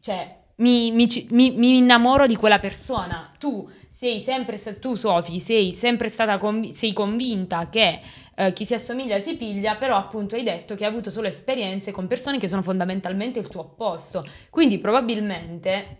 [0.00, 3.32] cioè, mi, mi mi- mi innamoro di quella persona.
[3.38, 8.00] Tu sei sempre stata, tu Sofi, sei sempre stata convi- sei convinta che
[8.34, 11.90] eh, chi si assomiglia si piglia, però appunto hai detto che hai avuto solo esperienze
[11.92, 14.24] con persone che sono fondamentalmente il tuo opposto.
[14.50, 15.98] Quindi probabilmente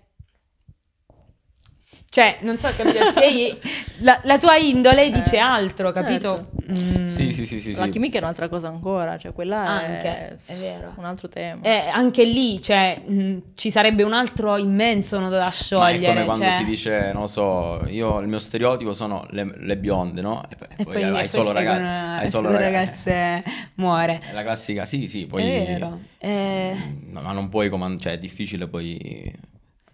[2.08, 3.56] cioè, non so, capito, sei,
[4.00, 6.50] la, la tua indole dice Eh, altro, capito?
[6.70, 7.72] Mm, Sì, sì, sì, sì.
[7.74, 7.90] La sì.
[7.90, 10.92] chimica è un'altra cosa ancora, cioè quella Anche, è, è vero.
[10.96, 11.62] un altro tema.
[11.62, 16.06] Eh, anche lì, cioè, mh, ci sarebbe un altro immenso nodo da Ma è sciogliere.
[16.06, 19.76] come quando cioè- si dice, non lo so, io il mio stereotipo sono le, le
[19.76, 20.42] bionde, no?
[20.48, 21.82] E poi, E poi poi, hai e solo ragazze.
[22.22, 23.42] Hai solo ragazze
[23.74, 24.20] muore.
[24.30, 25.42] È la classica, sì, sì, poi...
[25.42, 25.98] È vero.
[26.18, 26.74] Eh,
[27.10, 29.48] No, ma non puoi comandare, cioè è difficile poi...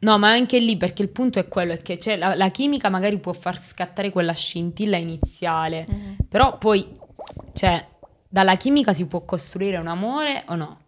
[0.07, 2.89] No, ma anche lì perché il punto è quello, è che cioè, la, la chimica
[2.89, 6.17] magari può far scattare quella scintilla iniziale, Mhm.
[6.29, 6.87] però poi,
[7.53, 7.85] cioè,
[8.29, 10.79] dalla chimica si può costruire un amore o no?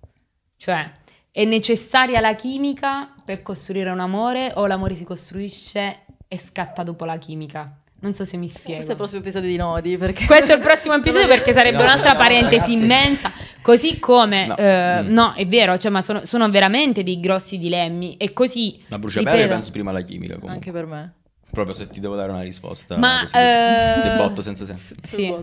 [0.56, 0.92] Cioè,
[1.32, 7.04] è necessaria la chimica per costruire un amore o l'amore si costruisce e scatta dopo
[7.04, 7.76] la chimica?
[8.00, 8.74] Non so se mi spiego.
[8.74, 10.24] Questo è il prossimo episodio di Nodi, perché...
[10.24, 12.72] Questo è il prossimo episodio perché sarebbe No, un'altra no, parentesi ragazzi.
[12.74, 13.32] immensa.
[13.60, 14.56] Così come, No.
[14.56, 15.12] eh, Mm.
[15.12, 18.16] no, è vero, cioè, ma sono, sono veramente dei grossi dilemmi.
[18.16, 18.80] E così.
[18.86, 20.54] La bruciapelle ripeto, penso prima alla chimica comunque.
[20.54, 21.12] Anche per me.
[21.50, 24.94] Proprio se ti devo dare una risposta Ma, così, eh, di botto senza senso.
[25.02, 25.34] Sì.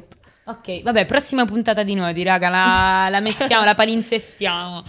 [0.48, 4.84] Ok, vabbè, prossima puntata di Nodi, raga, la, la mettiamo, la palinsestiamo.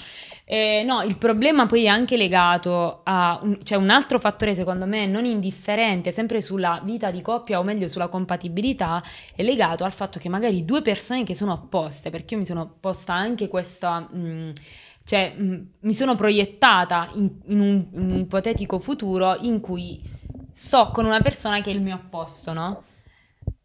[0.48, 4.86] Eh, no, il problema poi è anche legato a un, cioè un altro fattore secondo
[4.86, 9.02] me non indifferente, sempre sulla vita di coppia o meglio sulla compatibilità,
[9.34, 12.76] è legato al fatto che magari due persone che sono opposte, perché io mi sono
[12.78, 13.98] posta anche questa...
[14.00, 14.52] mh,
[15.04, 20.00] cioè, mh, mi sono proiettata in, in un, in un ipotetico futuro in cui
[20.52, 22.82] sto con una persona che è il mio opposto, no?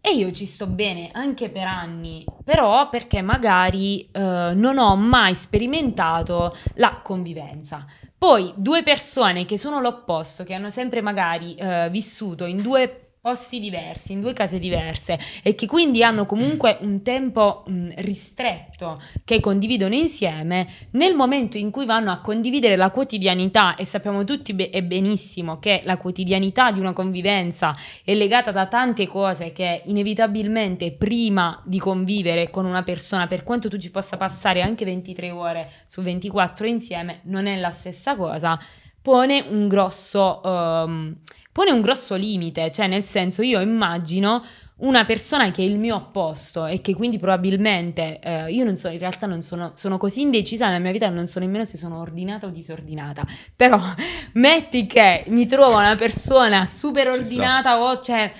[0.04, 5.36] E io ci sto bene anche per anni, però perché magari eh, non ho mai
[5.36, 7.86] sperimentato la convivenza.
[8.18, 13.60] Poi due persone che sono l'opposto, che hanno sempre magari eh, vissuto in due posti
[13.60, 19.40] diversi, in due case diverse e che quindi hanno comunque un tempo mh, ristretto che
[19.40, 24.72] condividono insieme, nel momento in cui vanno a condividere la quotidianità e sappiamo tutti be-
[24.72, 30.92] e benissimo che la quotidianità di una convivenza è legata da tante cose che inevitabilmente
[30.92, 35.72] prima di convivere con una persona, per quanto tu ci possa passare anche 23 ore
[35.86, 38.58] su 24 insieme, non è la stessa cosa,
[39.02, 41.18] pone un grosso, ehm,
[41.52, 44.44] pone un grosso limite, cioè nel senso io immagino
[44.82, 48.88] una persona che è il mio opposto e che quindi probabilmente eh, io non so,
[48.88, 52.00] in realtà non sono, sono così indecisa nella mia vita non so nemmeno se sono
[52.00, 53.26] ordinata o disordinata.
[53.56, 53.80] Però
[54.34, 58.32] metti che mi trovo una persona super ordinata o cioè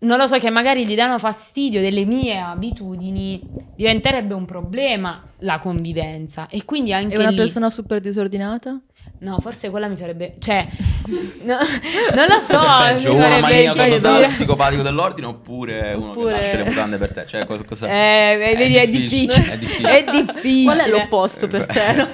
[0.00, 3.40] non lo so che magari gli danno fastidio delle mie abitudini,
[3.74, 8.78] diventerebbe un problema la convivenza e quindi anche È una lì- persona super disordinata?
[9.20, 10.34] No, forse quella mi farebbe.
[10.38, 10.66] Cioè,
[11.42, 11.56] no,
[12.14, 12.52] non lo so.
[12.54, 16.64] Cosa è peggio, mi uno maniaco totale psicopatico dell'ordine oppure uno Oppure- che lascia le
[16.64, 17.26] mutande per te?
[17.26, 17.86] Cioè, cosa, cosa...
[17.88, 19.52] Eh, vedi, è difficile.
[19.52, 20.04] È difficile.
[20.04, 20.64] È difficile.
[20.64, 21.92] Qual è l'opposto per te?
[21.96, 22.08] no?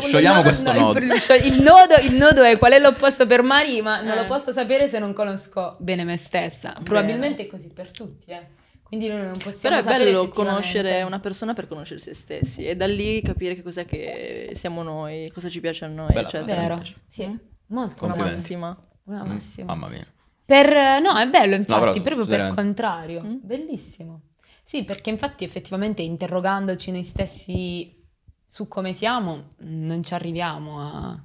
[0.00, 0.98] Sciogliamo No, questo no, nodo.
[0.98, 1.04] Il,
[1.44, 1.94] il nodo.
[2.02, 4.26] il nodo è qual è l'opposto per Mari, ma non lo Eh.
[4.26, 6.74] posso sapere se non conosco bene me stessa.
[6.82, 8.46] Probabilmente è così per tutti, eh.
[8.82, 12.76] Quindi noi non possiamo Però è bello conoscere una persona per conoscere se stessi e
[12.76, 16.60] da lì capire che cos'è che siamo noi, cosa ci piace a noi, Bella eccetera.
[16.60, 17.26] Vero, sì.
[17.26, 17.36] Mm?
[17.68, 18.04] Molto.
[18.04, 18.86] Una massima.
[19.04, 19.66] Una Mm, massima.
[19.74, 20.06] Mamma mia.
[20.44, 22.62] Per, no, è bello infatti, però proprio per veramente.
[22.62, 23.22] contrario.
[23.24, 23.36] Mm.
[23.40, 24.20] Bellissimo.
[24.64, 27.98] Sì, perché infatti effettivamente interrogandoci noi stessi
[28.46, 31.18] su come siamo, mm, non ci arriviamo a...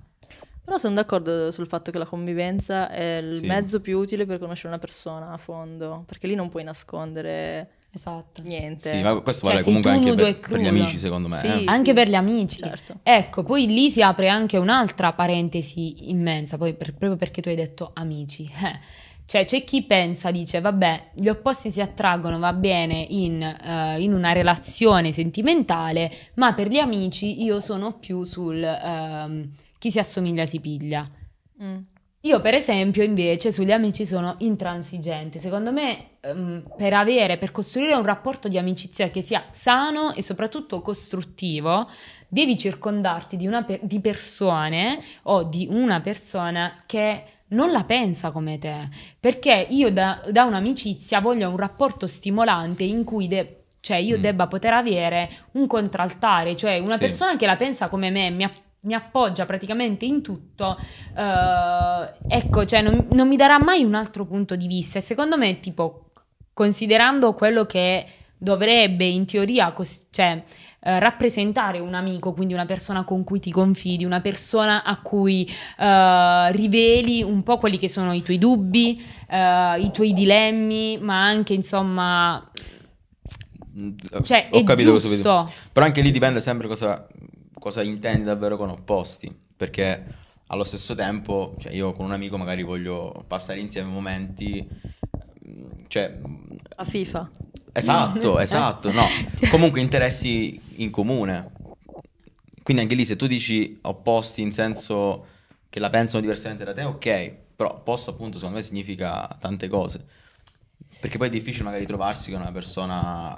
[0.67, 3.45] Però sono d'accordo sul fatto che la convivenza è il Sì.
[3.45, 8.41] mezzo più utile per conoscere una persona a fondo, perché lì non puoi nascondere Esatto.
[8.41, 8.91] niente.
[8.91, 11.37] Sì, ma questo Cioè, vale comunque anche nudo per, per gli amici, secondo me.
[11.39, 11.63] Sì, eh.
[11.67, 12.59] Anche per gli amici.
[12.59, 12.99] Certo.
[13.01, 17.55] Ecco, poi lì si apre anche un'altra parentesi immensa, poi per- proprio perché tu hai
[17.55, 18.43] detto amici.
[18.61, 18.79] Eh,
[19.25, 24.13] Cioè c'è chi pensa, dice, vabbè, gli opposti si attraggono, va bene in, eh, in
[24.13, 30.45] una relazione sentimentale, ma per gli amici io sono più sul ehm, chi si assomiglia
[30.45, 31.09] si piglia.
[31.61, 31.77] Mm.
[32.21, 35.39] Io, per esempio, invece, sugli amici sono intransigente.
[35.39, 40.21] Secondo me, ehm, per avere, per costruire un rapporto di amicizia che sia sano e
[40.21, 41.87] soprattutto costruttivo,
[42.27, 48.29] devi circondarti di, una per- di persone o di una persona che non la pensa
[48.31, 48.89] come te.
[49.19, 54.21] Perché io da, da un'amicizia voglio un rapporto stimolante in cui de- cioè io Mm.
[54.21, 56.99] debba poter avere un contraltare, cioè una Sì.
[56.99, 60.77] persona che la pensa come me, mi, app- mi appoggia praticamente in tutto,
[61.15, 64.97] eh, ecco, cioè non, non mi darà mai un altro punto di vista.
[64.97, 66.05] E secondo me, tipo,
[66.53, 68.05] considerando quello che
[68.37, 70.41] dovrebbe in teoria cos- cioè,
[70.79, 75.45] eh, rappresentare un amico, quindi una persona con cui ti confidi, una persona a cui
[75.77, 81.53] eh, riveli un po' quelli che sono i tuoi dubbi, i tuoi dilemmi, ma anche
[81.53, 82.41] insomma,
[83.77, 83.91] Mm,
[84.23, 85.29] cioè Ho capito cosa vuoi dire.
[85.29, 85.53] giusto.
[85.71, 87.05] Però anche lì dipende sempre cosa,
[87.67, 89.33] cosa intendi davvero con opposti.
[89.57, 90.15] Perché
[90.47, 94.67] allo stesso tempo, cioè io con un amico magari voglio passare insieme momenti.
[95.47, 96.19] mm, Cioè,
[96.77, 97.29] A FIFA.
[97.73, 99.03] esatto, esatto, no.
[99.49, 101.55] Comunque interessi in comune.
[102.63, 105.25] Quindi anche lì se tu dici opposti in senso
[105.69, 107.35] che la pensano diversamente da te, ok.
[107.55, 110.05] Però opposto appunto secondo me significa tante cose.
[110.99, 113.37] Perché poi è difficile magari trovarsi con una persona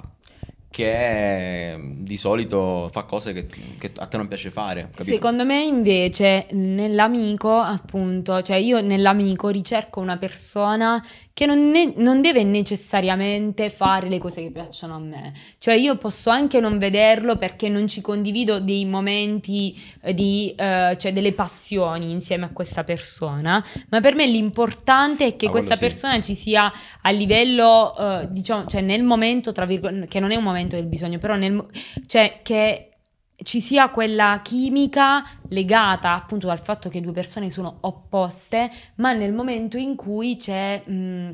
[0.70, 3.46] che di solito fa cose che,
[3.78, 4.82] che a te non piace fare.
[4.82, 5.02] capito?
[5.04, 12.20] Secondo me invece nell'amico, appunto, cioè io nell'amico ricerco una persona che non, ne- non
[12.20, 15.32] deve necessariamente fare le cose che piacciono a me.
[15.58, 20.96] Cioè io posso anche non vederlo perché non ci condivido dei momenti eh, di, eh,
[20.98, 25.74] cioè delle passioni insieme a questa persona, ma per me l'importante è che Ah, questa
[25.74, 25.80] sì.
[25.80, 30.36] persona ci sia a livello, eh, diciamo, cioè nel momento, tra virgolette, che non è
[30.36, 31.66] un momento del bisogno, però nel,
[32.06, 32.90] cioè che
[33.42, 39.32] ci sia quella chimica legata appunto dal fatto che due persone sono opposte, ma nel
[39.32, 41.30] momento in cui c'è, mh,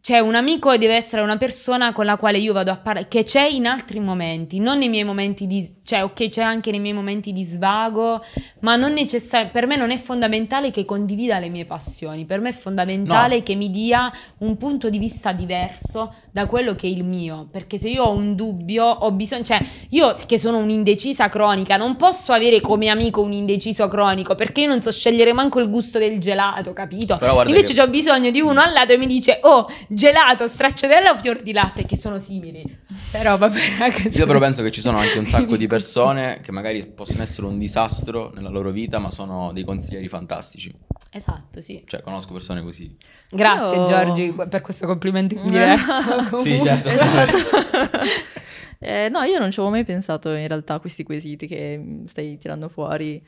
[0.00, 3.22] c'è un amico deve essere una persona con la quale io vado a parlare, che
[3.22, 6.94] c'è in altri momenti, non nei miei momenti di, cioè ok c'è anche nei miei
[6.94, 8.22] momenti di svago,
[8.60, 12.48] ma non necessariamente, per me non è fondamentale che condivida le mie passioni, per me
[12.48, 13.42] è fondamentale No.
[13.42, 17.76] che mi dia un punto di vista diverso da quello che è il mio, perché
[17.76, 19.60] se io ho un dubbio, ho bisogno, cioè
[19.90, 24.68] io che sono un'indecisa cronica, non posso avere come amico un indeciso cronico, perché io
[24.68, 27.18] non so scegliere manco il gusto del gelato, capito?
[27.50, 31.16] Invece che- ho bisogno di uno al lato e mi dice, oh, gelato, stracciatella o
[31.16, 32.64] fior di latte, che sono simili.
[33.10, 34.18] Però vabbè, ragazzi.
[34.18, 37.46] Io però penso che ci sono anche un sacco di persone che magari possono essere
[37.46, 40.72] un disastro nella loro vita, ma sono dei consiglieri fantastici.
[41.10, 41.82] Esatto, sì.
[41.86, 42.96] Cioè, conosco persone così.
[43.28, 46.28] Grazie Io- Giorgi per questo complimento in diretta.
[46.42, 46.88] Sì, certo.
[46.88, 47.98] Esatto.
[48.82, 52.04] Eh, no, io non ci avevo mai pensato in realtà a questi quesiti che mm,
[52.06, 53.22] stai tirando fuori.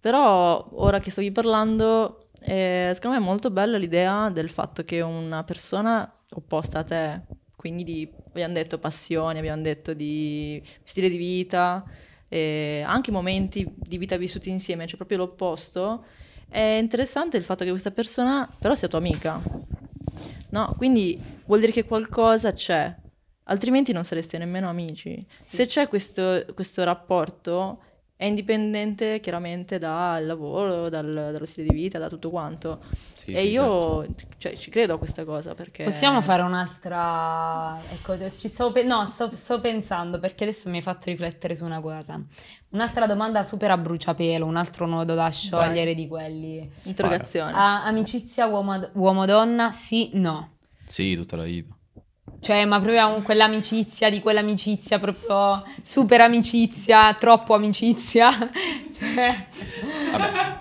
[0.00, 5.00] Però ora che stavi parlando, eh, secondo me è molto bella l'idea del fatto che
[5.00, 7.20] una persona opposta a te,
[7.56, 11.84] quindi di, abbiamo detto passioni, abbiamo detto di stile di vita,
[12.28, 16.04] anche momenti di vita vissuti insieme, cioè proprio l'opposto,
[16.48, 19.42] è interessante il fatto che questa persona però sia tua amica.
[20.50, 22.94] No, quindi vuol dire che qualcosa c'è,
[23.44, 25.24] altrimenti non sareste nemmeno amici.
[25.40, 25.56] Sì.
[25.56, 27.82] Se c'è questo, questo rapporto,
[28.22, 32.78] è indipendente chiaramente dal lavoro, dal- dallo stile di vita, da tutto quanto.
[33.14, 34.26] Sì, e sì, io certo.
[34.38, 35.82] cioè, ci credo a questa cosa perché...
[35.82, 37.76] Possiamo fare un'altra...
[37.90, 41.64] Ecco, ci stavo pe- no, sto, sto pensando perché adesso mi hai fatto riflettere su
[41.64, 42.24] una cosa.
[42.68, 46.70] Un'altra domanda super a bruciapelo, un altro nodo da sciogliere di quelli.
[46.84, 47.50] Interrogazione.
[47.52, 50.58] Ah, amicizia uomo- uomo-donna, sì, no.
[50.84, 51.76] Sì, tutta la vita.
[52.42, 58.30] Cioè, ma proprio un- quell'amicizia di quell'amicizia, proprio super amicizia, troppo amicizia.
[59.02, 59.46] Cioè,
[60.10, 60.58] Vabbè.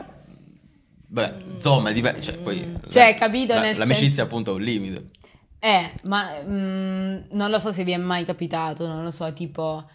[1.08, 2.22] Beh, insomma, dipende.
[2.22, 5.06] Cioè, poi, Cioè, capito, la- l'amicizia senso- appunto ha un limite.
[5.60, 9.88] Eh, ma mm, non lo so se vi è mai capitato, non lo so, tipo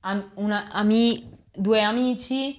[0.00, 2.58] am- una- ami- due amici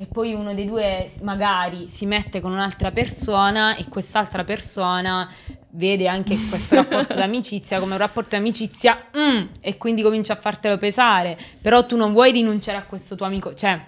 [0.00, 5.30] e poi uno dei due magari si mette con un'altra persona e quest'altra persona
[5.72, 10.78] vede anche questo rapporto d'amicizia come un rapporto d'amicizia mm, e quindi comincia a fartelo
[10.78, 13.78] pesare, però tu non vuoi rinunciare a questo tuo amico, cioè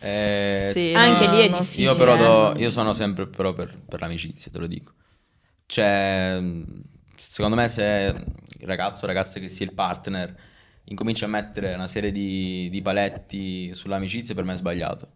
[0.00, 1.90] Eh, Sì, Anche lì è non- difficile.
[1.90, 2.60] Io però do- eh.
[2.60, 4.94] io sono sempre però per, per l'amicizia, te lo dico.
[5.66, 6.40] Cioè,
[7.18, 8.14] secondo me se
[8.58, 10.34] il ragazzo o ragazza che sia il partner
[10.92, 15.08] incomincia a mettere una serie di, di paletti sull'amicizia, per me è sbagliato.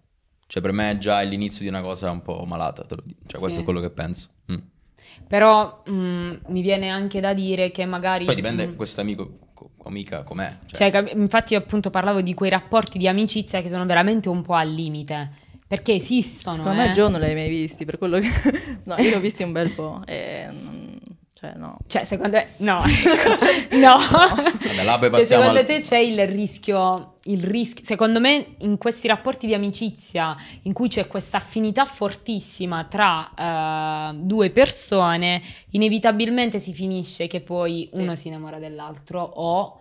[0.49, 3.21] Cioè per me già è l'inizio di una cosa un po' malata, te lo dico.
[3.27, 3.63] Cioè questo Sì.
[3.63, 4.29] è quello che penso.
[4.53, 4.57] Mm.
[5.29, 8.25] Però mm, mi viene anche da dire che magari...
[8.27, 10.59] Poi dipende mm, questo amico, co- amica com'è.
[10.67, 14.43] Cioè, Cioè, infatti io appunto parlavo di quei rapporti di amicizia che sono veramente un
[14.43, 15.33] po' al limite,
[15.67, 16.57] perché esistono.
[16.57, 16.87] Secondo eh.
[16.87, 18.29] me Joe non li hai mai visti, per quello che...
[18.85, 20.03] no, io li ho visti un bel po'.
[20.07, 20.47] E...
[20.51, 20.86] non-
[21.39, 21.77] Cioè, no.
[21.87, 22.47] Cioè, secondo me...
[22.59, 22.81] No,
[23.79, 23.97] no.
[24.85, 27.85] Vabbè, Cioè, secondo al- te c'è il rischio, il rischio...
[27.85, 34.15] Secondo me in questi rapporti di amicizia in cui c'è questa affinità fortissima tra eh,
[34.17, 39.81] due persone, inevitabilmente si finisce che poi uno si innamora dell'altro o...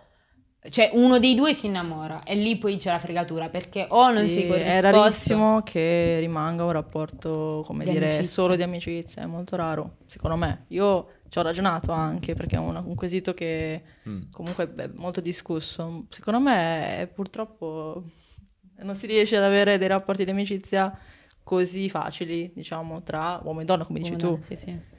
[0.68, 4.26] Cioè, uno dei due si innamora e lì poi c'è la fregatura perché o non
[4.26, 4.76] Sì, sei corrisposto...
[4.76, 8.30] È rarissimo che rimanga un rapporto, come Di dire, amicizia.
[8.30, 10.64] solo di amicizia, è molto raro, secondo me.
[10.68, 14.22] Io ci ho ragionato anche perché è un, un quesito che Mm.
[14.30, 16.06] comunque è molto discusso.
[16.10, 18.02] Secondo me è, purtroppo
[18.78, 20.96] non si riesce ad avere dei rapporti di amicizia
[21.42, 24.36] così facili, diciamo, tra uomo e donna, come dici tu.
[24.40, 24.94] Sì, sì.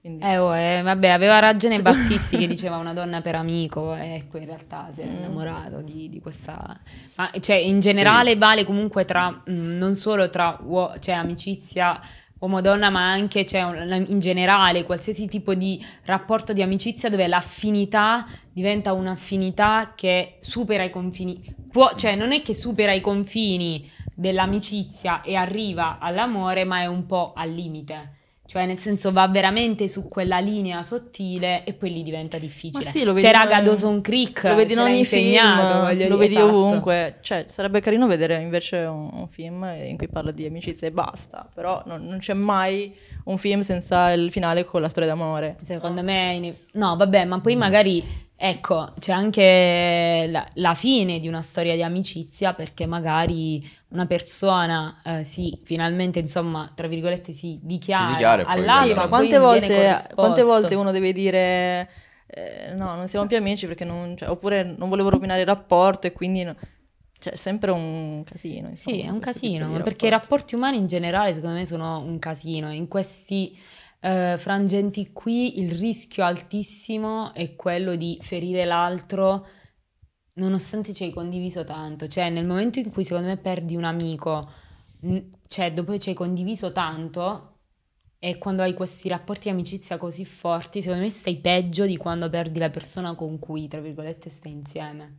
[0.00, 4.38] Quindi- Eh, oh, eh, vabbè, aveva ragione Battisti che diceva una donna per amico, ecco,
[4.38, 5.16] in realtà si è Mm.
[5.16, 6.78] innamorato di, di questa...
[7.16, 12.00] Ma, cioè, in generale vale comunque tra, mh, non solo tra uo- cioè, amicizia
[12.38, 13.60] uomo-donna, ma anche cioè,
[14.06, 20.90] in generale qualsiasi tipo di rapporto di amicizia dove l'affinità diventa un'affinità che supera i
[20.90, 21.54] confini.
[21.70, 27.06] Può, cioè, non è che supera i confini dell'amicizia e arriva all'amore, ma è un
[27.06, 28.15] po' al limite.
[28.46, 32.84] Cioè, nel senso, va veramente su quella linea sottile e poi lì diventa difficile.
[32.84, 35.36] Ma sì, lo vedi in- Dawson Creek, lo vedi in ogni film,
[36.08, 36.46] lo vedi esatto.
[36.46, 37.18] ovunque.
[37.20, 41.48] Cioè, sarebbe carino vedere invece un, un film in cui parla di amicizia e basta.
[41.52, 45.56] Però non, non c'è mai un film senza il finale con la storia d'amore.
[45.62, 48.04] Secondo me, no, vabbè, ma poi magari,
[48.36, 55.00] ecco, c'è anche la, la fine di una storia di amicizia perché magari una persona,
[55.04, 59.38] eh, sì, finalmente, insomma, tra virgolette, si dichiara, Si dichiara poi all'altro, Sì, ma quante
[59.38, 61.88] volte, quante volte uno deve dire
[62.26, 66.06] eh, no, non siamo più amici perché non, cioè, oppure non volevo rovinare il rapporto
[66.06, 66.56] e quindi no-
[67.18, 68.68] cioè, è sempre un casino.
[68.68, 72.18] Insomma, Sì, è un casino, perché i rapporti umani in generale secondo me sono un
[72.18, 72.72] casino.
[72.72, 73.56] In questi
[74.00, 79.46] eh, frangenti qui il rischio altissimo è quello di ferire l'altro
[80.34, 82.06] nonostante ci hai condiviso tanto.
[82.08, 84.50] Cioè nel momento in cui secondo me perdi un amico,
[85.02, 87.52] n- cioè dopo ci hai condiviso tanto
[88.18, 92.28] e quando hai questi rapporti di amicizia così forti, secondo me stai peggio di quando
[92.30, 95.16] perdi la persona con cui, tra virgolette, stai insieme.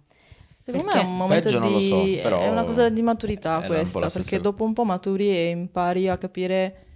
[0.63, 1.05] Secondo me Perché?
[1.07, 1.87] è un momento Peggio non lo di...
[1.87, 6.09] so, però è una cosa di maturità questa, perché dopo un po' maturi e impari
[6.09, 6.86] a capire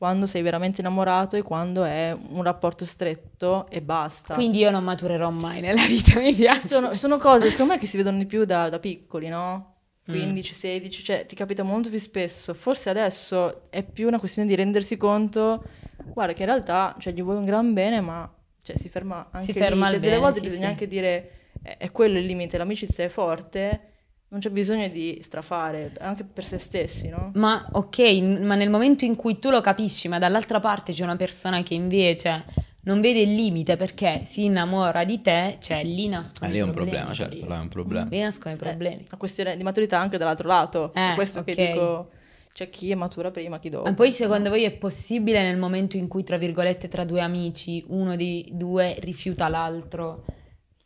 [0.00, 4.32] quando sei veramente innamorato e quando è un rapporto stretto e basta.
[4.32, 6.68] Quindi io non maturerò mai nella vita, mi piace.
[6.68, 9.74] sono, sono cose, secondo me, che si vedono di più da, da piccoli, no?
[10.10, 10.14] Mm.
[10.14, 12.54] 15, 16, cioè ti capita molto più spesso.
[12.54, 15.62] Forse adesso è più una questione di rendersi conto,
[16.14, 18.26] guarda che in realtà cioè, gli vuoi un gran bene, ma
[18.62, 19.58] cioè, si ferma anche Si lì.
[19.58, 20.70] ferma al Cioè, delle volte sì, bisogna sì.
[20.70, 23.89] anche dire, è, è quello il limite, l'amicizia è forte,
[24.30, 27.32] non c'è bisogno di strafare, anche per se stessi, no?
[27.34, 27.98] Ma ok,
[28.40, 31.74] ma nel momento in cui tu lo capisci, ma dall'altra parte c'è una persona che
[31.74, 32.44] invece
[32.82, 36.62] non vede il limite perché si innamora di te, cioè lì nascono Eh, lì è
[36.62, 37.48] un problema, certo, capito?
[37.48, 38.06] là è un problema.
[38.08, 38.96] Lì nascono i Eh, problemi.
[39.08, 40.92] una questione di maturità anche dall'altro lato.
[40.94, 41.44] Eh, questo ok.
[41.44, 42.10] che dico,
[42.54, 43.88] c'è chi è matura prima, chi dopo.
[43.88, 47.84] Ma poi secondo voi è possibile nel momento in cui, tra virgolette, tra due amici,
[47.88, 50.24] uno dei due rifiuta l'altro,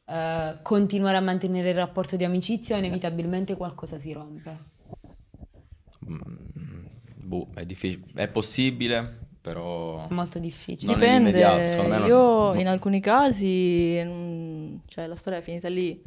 [0.06, 4.58] eh, continuare a mantenere il rapporto di amicizia inevitabilmente qualcosa si rompe?
[6.08, 6.84] Mm,
[7.22, 8.04] boh, è difficile.
[8.14, 10.06] È possibile, però...
[10.06, 10.92] È molto difficile.
[10.92, 12.60] Non Dipende, non- io no.
[12.60, 16.02] in alcuni casi, mm, cioè la storia è finita lì,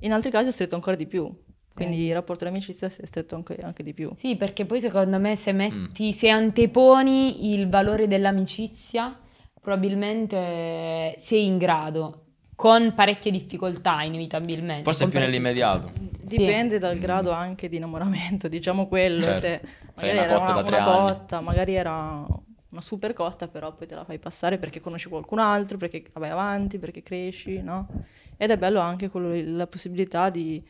[0.00, 1.30] in altri casi ho stretto ancora di più,
[1.74, 4.10] quindi il rapporto di amicizia si è stretto anche, anche di più.
[4.14, 5.56] Sì, perché poi secondo me se Mm.
[5.56, 9.18] metti, se anteponi il valore dell'amicizia,
[9.60, 12.26] probabilmente sei in grado,
[12.60, 14.82] con parecchie difficoltà inevitabilmente.
[14.82, 15.90] Forse più parecchie nell'immediato.
[16.26, 16.36] Sì.
[16.36, 19.40] Dipende dal grado anche di innamoramento, diciamo quello, Certo.
[19.40, 19.60] se
[19.94, 21.12] Sei magari una era cotta una, da tre una anni.
[21.14, 22.26] cotta, magari era
[22.72, 26.28] una super cotta, però poi te la fai passare perché conosci qualcun altro, perché vai
[26.28, 27.88] avanti, perché cresci, no?
[28.36, 30.62] Ed è bello anche quello- la possibilità di,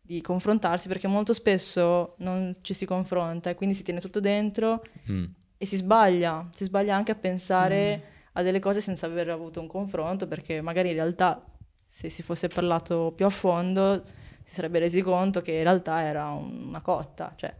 [0.00, 4.80] di confrontarsi, perché molto spesso non ci si confronta e quindi si tiene tutto dentro
[5.10, 5.24] Mm.
[5.58, 8.10] e si sbaglia, si sbaglia anche a pensare Mm.
[8.32, 11.44] A delle cose senza aver avuto un confronto, perché magari in realtà
[11.86, 14.02] se si fosse parlato più a fondo
[14.42, 17.54] si sarebbe resi conto che in realtà era una cotta, cioè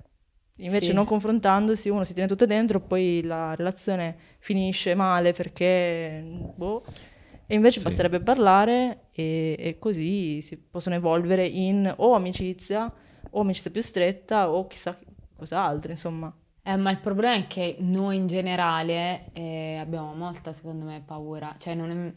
[0.57, 0.93] invece Sì.
[0.93, 6.23] non confrontandosi uno si tiene tutto dentro, poi la relazione finisce male perché
[6.55, 6.85] boh,
[7.47, 7.85] e invece Sì.
[7.87, 12.91] basterebbe parlare e, e così si possono evolvere in o amicizia
[13.31, 16.35] o amicizia più stretta o chissà qualcos'altro, insomma.
[16.65, 21.57] Eh, ma il problema è che noi in generale eh, abbiamo molta, secondo me, paura.
[21.59, 22.13] Cioè, non è,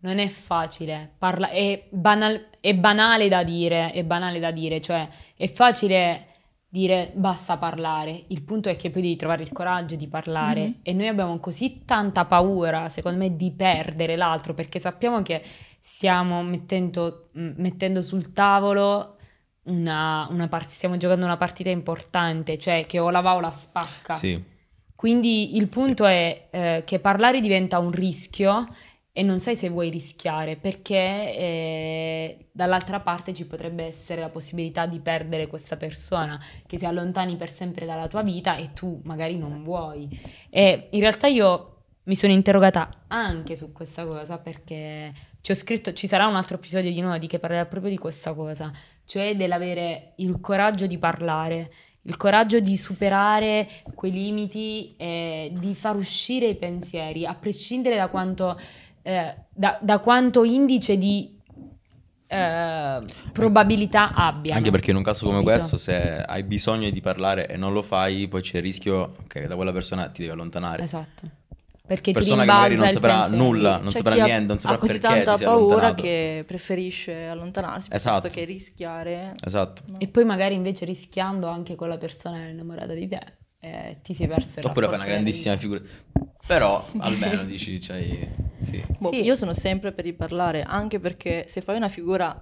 [0.00, 1.12] non è facile.
[1.16, 4.82] Parla- è, banal- è banale da dire, è banale da dire.
[4.82, 6.26] Cioè, è facile
[6.68, 8.24] dire basta parlare.
[8.28, 10.66] Il punto è che poi devi trovare il coraggio di parlare.
[10.66, 10.74] Mhm.
[10.82, 15.42] E noi abbiamo così tanta paura, secondo me, di perdere l'altro, perché sappiamo che
[15.80, 19.16] stiamo mettendo, mettendo sul tavolo
[19.66, 23.52] una, una part- stiamo giocando una partita importante, cioè che o la va o la
[23.52, 24.14] spacca.
[24.14, 24.42] Sì.
[24.94, 28.66] Quindi il punto è eh, che parlare diventa un rischio
[29.12, 34.84] e non sai se vuoi rischiare perché eh, dall'altra parte ci potrebbe essere la possibilità
[34.84, 39.38] di perdere questa persona che si allontani per sempre dalla tua vita e tu magari
[39.38, 40.08] non vuoi.
[40.50, 45.92] E in realtà io mi sono interrogata anche su questa cosa perché ci ho scritto,
[45.92, 48.72] ci sarà un altro episodio di Nodi che parlerà proprio di questa cosa,
[49.06, 51.70] cioè dell'avere il coraggio di parlare,
[52.02, 58.08] il coraggio di superare quei limiti e di far uscire i pensieri, a prescindere da
[58.08, 58.58] quanto,
[59.02, 61.34] eh, da, da quanto indice di
[62.26, 63.02] eh,
[63.32, 64.58] probabilità abbiano.
[64.58, 65.56] Anche perché in un caso come Capito?
[65.56, 69.46] questo, se hai bisogno di parlare e non lo fai, poi c'è il rischio che
[69.46, 70.82] da quella persona ti devi allontanare.
[70.82, 71.44] Esatto.
[71.86, 73.42] Perché Persona ti che magari non saprà pensiero.
[73.44, 77.26] nulla, Sì, non c'è saprà niente, non saprà ha così perché tanta paura che preferisce
[77.26, 78.20] allontanarsi Esatto.
[78.20, 79.34] piuttosto che rischiare.
[79.44, 79.82] Esatto.
[79.86, 79.98] no?
[80.00, 83.20] E poi magari invece rischiando anche con la persona innamorata di te,
[83.60, 85.62] eh, ti sei perso il Oppure fai una grandissima vita.
[85.62, 85.80] figura.
[86.46, 88.28] Però almeno dici, c'hai...
[88.60, 88.82] Sì.
[88.98, 89.20] Boh, Sì.
[89.22, 92.38] Io sono sempre per il parlare, anche perché se fai una figura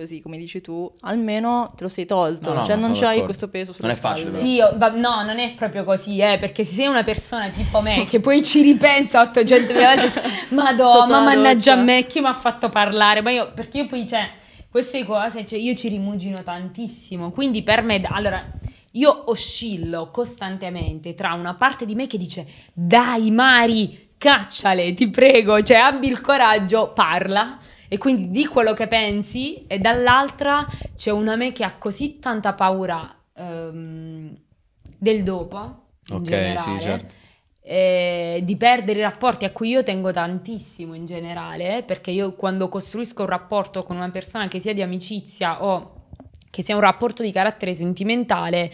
[0.00, 3.24] così come dici tu, almeno te lo sei tolto, No, no, cioè non c'hai d'accordo.
[3.24, 4.36] questo peso sulle Non è facile, spalle.
[4.36, 4.44] però.
[4.46, 7.80] Sì, io- va- no, non è proprio così, eh, perché se sei una persona tipo
[7.80, 12.34] me che poi ci ripensa 800 volte, madonna, ma mannaggia a me, chi mi ha
[12.34, 13.22] fatto parlare?
[13.22, 14.28] Ma io, perché io poi, cioè,
[14.70, 18.44] queste cose, cioè, io ci rimugino tantissimo, quindi per me, allora,
[18.92, 25.62] io oscillo costantemente tra una parte di me che dice, dai Mari, cacciale, ti prego,
[25.62, 27.58] cioè, abbi il coraggio, parla.
[27.88, 30.66] E quindi di quello che pensi, e dall'altra
[30.96, 34.36] c'è una me che ha così tanta paura ehm,
[34.98, 37.14] del dopo, in Ok, generale, sì, certo.
[37.62, 42.68] eh, di perdere i rapporti a cui io tengo tantissimo in generale, perché io quando
[42.68, 45.92] costruisco un rapporto con una persona che sia di amicizia o
[46.50, 48.70] che sia un rapporto di carattere sentimentale,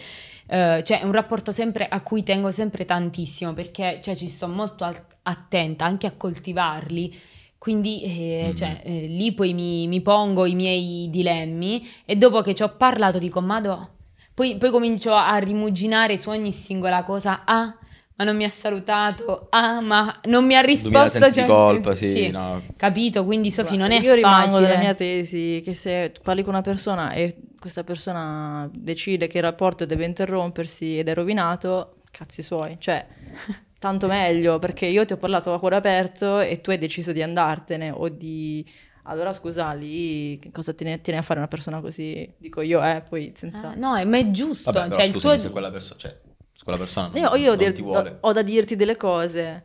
[0.47, 4.47] eh, cioè è un rapporto sempre a cui tengo sempre tantissimo, perché cioè, ci sto
[4.47, 4.85] molto
[5.23, 7.19] attenta anche a coltivarli.
[7.63, 8.55] Quindi eh, Mhm.
[8.55, 12.75] cioè, eh, lì poi mi, mi pongo i miei dilemmi e dopo che ci ho
[12.75, 13.91] parlato dico, Mado,
[14.33, 17.43] poi, poi comincio a rimuginare su ogni singola cosa.
[17.45, 17.73] Ah,
[18.15, 19.47] ma non mi ha salutato.
[19.51, 21.19] Ah, ma non mi ha 2000 risposto.
[21.19, 22.61] sensi di cioè, colpa, sì, no.
[22.75, 23.23] Capito?
[23.23, 24.67] Quindi Sofì non è Io rimango facile.
[24.67, 29.37] della mia tesi che se tu parli con una persona e questa persona decide che
[29.37, 33.05] il rapporto deve interrompersi ed è rovinato, cazzi suoi, cioè
[33.83, 37.21] tanto meglio perché io ti ho parlato a cuore aperto e tu hai deciso di
[37.21, 38.65] andartene o di...
[39.05, 42.33] Allora scusa, lì che cosa tiene, tiene a fare una persona così?
[42.37, 43.71] Dico io, eh, poi senza...
[43.71, 44.71] Ah, no, ma è giusto.
[44.71, 45.37] Vabbè, però cioè, il tuo...
[45.39, 45.99] se quella persona...
[45.99, 46.17] Cioè,
[46.53, 48.17] se quella persona non, Io, io non dir- ti vuole...
[48.21, 49.63] ho da dirti delle cose,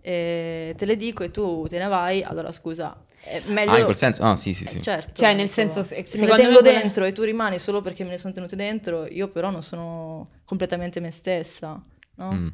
[0.00, 3.72] e te le dico e tu te ne vai, allora scusa, è meglio...
[3.72, 4.22] Ah, in quel senso?
[4.22, 4.82] Ah, sì, sì, Eh, sì.
[4.82, 5.12] certo.
[5.12, 8.10] Cioè, nel senso, se- se secondo tengo me dentro e tu rimani solo perché me
[8.10, 11.78] ne sono tenute dentro, io però non sono completamente me stessa,
[12.14, 12.32] no?
[12.32, 12.48] Mm.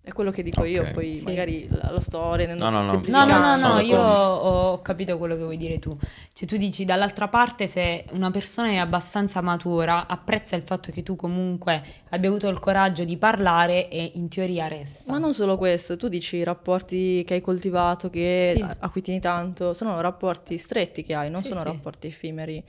[0.00, 0.90] È quello che dico io, Ok.
[0.92, 1.24] poi Sì.
[1.24, 3.02] magari la, la sto rendendo No, no, no.
[3.06, 5.94] No, no, no, io ho capito quello che vuoi dire tu.
[6.32, 11.02] Cioè, tu dici dall'altra parte, se una persona è abbastanza matura, apprezza il fatto che
[11.02, 15.12] tu comunque abbia avuto il coraggio di parlare e in teoria resta.
[15.12, 18.62] Ma non solo questo, tu dici i rapporti che hai coltivato, che, Sì.
[18.62, 21.66] a, a cui tieni tanto, sono rapporti stretti che hai, non Sì, sono sì.
[21.66, 22.64] rapporti effimeri.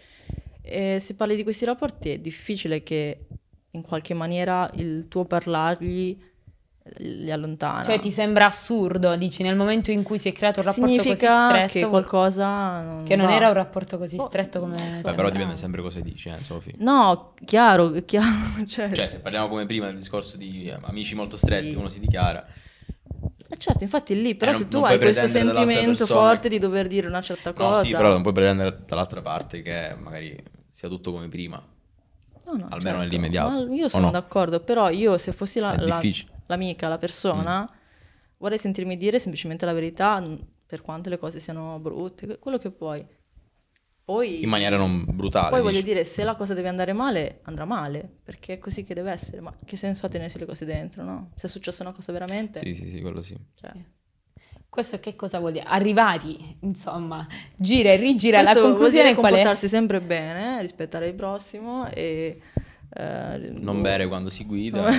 [0.61, 3.27] E se parli di questi rapporti è difficile che
[3.71, 6.27] in qualche maniera il tuo parlargli
[6.97, 7.83] li allontana.
[7.83, 11.01] Cioè, ti sembra assurdo, dici, nel momento in cui si è creato un rapporto così
[11.03, 13.33] Significa stretto, che qualcosa non che non va.
[13.35, 15.15] era un rapporto così Oh, stretto come Beh, sembrava.
[15.15, 16.73] però dipende sempre cosa dici, eh, Sofì.
[16.79, 18.27] No, chiaro, chiaro.
[18.67, 21.75] Cioè, Cioè, se parliamo come prima del discorso di eh, amici molto stretti, Sì.
[21.75, 22.45] uno si dichiara.
[23.49, 26.59] eh, certo, infatti lì, però Eh, non- se tu non hai questo sentimento forte di
[26.59, 27.77] dover dire una certa cosa...
[27.79, 30.35] No, sì, però non puoi pretendere dall'altra parte che magari
[30.71, 31.61] sia tutto come prima.
[32.45, 33.03] No, no, Almeno certo.
[33.03, 34.11] nell'immediato, Ma io sono no?
[34.11, 36.31] d'accordo, però io se fossi la- È la- difficile.
[36.49, 37.77] L'amica, la persona, Mm.
[38.37, 40.21] vorrei sentirmi dire semplicemente la verità,
[40.65, 43.05] per quante le cose siano brutte, que- quello che puoi.
[44.03, 45.49] Poi, In maniera non brutale.
[45.51, 45.85] poi voglio dici.
[45.85, 49.39] dire, se la cosa deve andare male, andrà male, perché è così che deve essere.
[49.39, 51.29] Ma che senso ha tenersi le cose dentro, no?
[51.35, 52.57] Se è successa una cosa veramente...
[52.59, 53.37] Sì, sì, sì, quello sì.
[53.53, 53.71] cioè,
[54.67, 55.65] Questo che cosa vuol dire?
[55.65, 57.25] Arrivati, insomma,
[57.55, 59.35] gira e rigira, la questo vuol conclusione dire qual è?
[59.35, 62.39] comportarsi sempre bene, rispettare il prossimo e
[62.93, 64.81] eh, Non bere quando si guida.
[64.81, 64.87] No.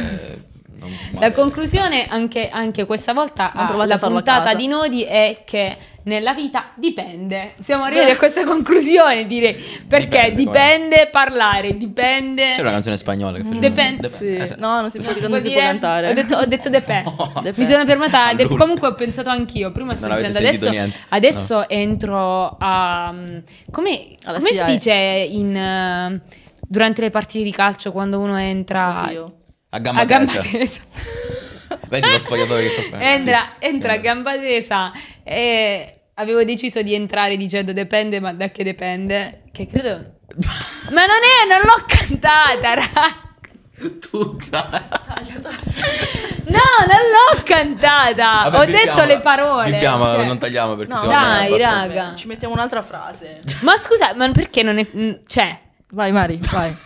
[0.87, 4.55] eh, La conclusione anche, anche questa volta Non ah, a a puntata casa.
[4.55, 7.53] di Nodi è che nella vita dipende.
[7.61, 9.55] Siamo arrivati a questa conclusione, direi.
[9.87, 12.53] Perché Dipende, dipende, parlare, dipende.
[12.55, 13.61] C'è una canzone spagnola che faceva.
[13.69, 14.09] Dipende.
[14.09, 14.37] Sì.
[14.37, 14.55] Eh, sì.
[14.59, 15.61] No, non si non si può dire?
[15.61, 16.09] cantare.
[16.09, 17.11] Ho detto, ho detto depende.
[17.21, 17.27] No.
[17.43, 17.53] Depende.
[17.57, 18.33] Mi sono fermata.
[18.33, 18.59] de- All'ultimo.
[18.59, 19.73] comunque ho pensato anch'io.
[19.73, 20.97] Prima stavo avete dicendo adesso.
[21.09, 23.15] Adesso entro a.
[23.71, 26.21] Come, Alla come si dice in, eh,
[26.71, 29.35] durante le partite di calcio quando uno entra Oddio.
[29.71, 30.49] A gamba a gamba tesa.
[30.51, 30.81] tesa?
[31.89, 33.05] Vedi lo spogliatoio che fa fare.
[33.13, 33.67] entra, Sì.
[33.67, 34.93] entra a gamba tesa
[35.25, 39.43] e avevo deciso di entrare dicendo dipende, ma da che dipende?
[39.51, 40.19] Che credo.
[40.95, 43.29] Ma non è, non l'ho cantata, raga.
[43.99, 44.69] Tutta.
[46.47, 48.49] No, non l'ho cantata.
[48.51, 49.71] Vabbè, Ho detto le parole.
[49.73, 50.25] Bippiamo, cioè.
[50.25, 52.15] non tagliamo perché No, dai, raga.
[52.15, 53.41] Ci mettiamo un'altra frase.
[53.63, 54.87] Ma scusa, ma perché non è.
[54.95, 55.59] mm, Cioè,
[55.93, 56.77] Vai Mari, vai.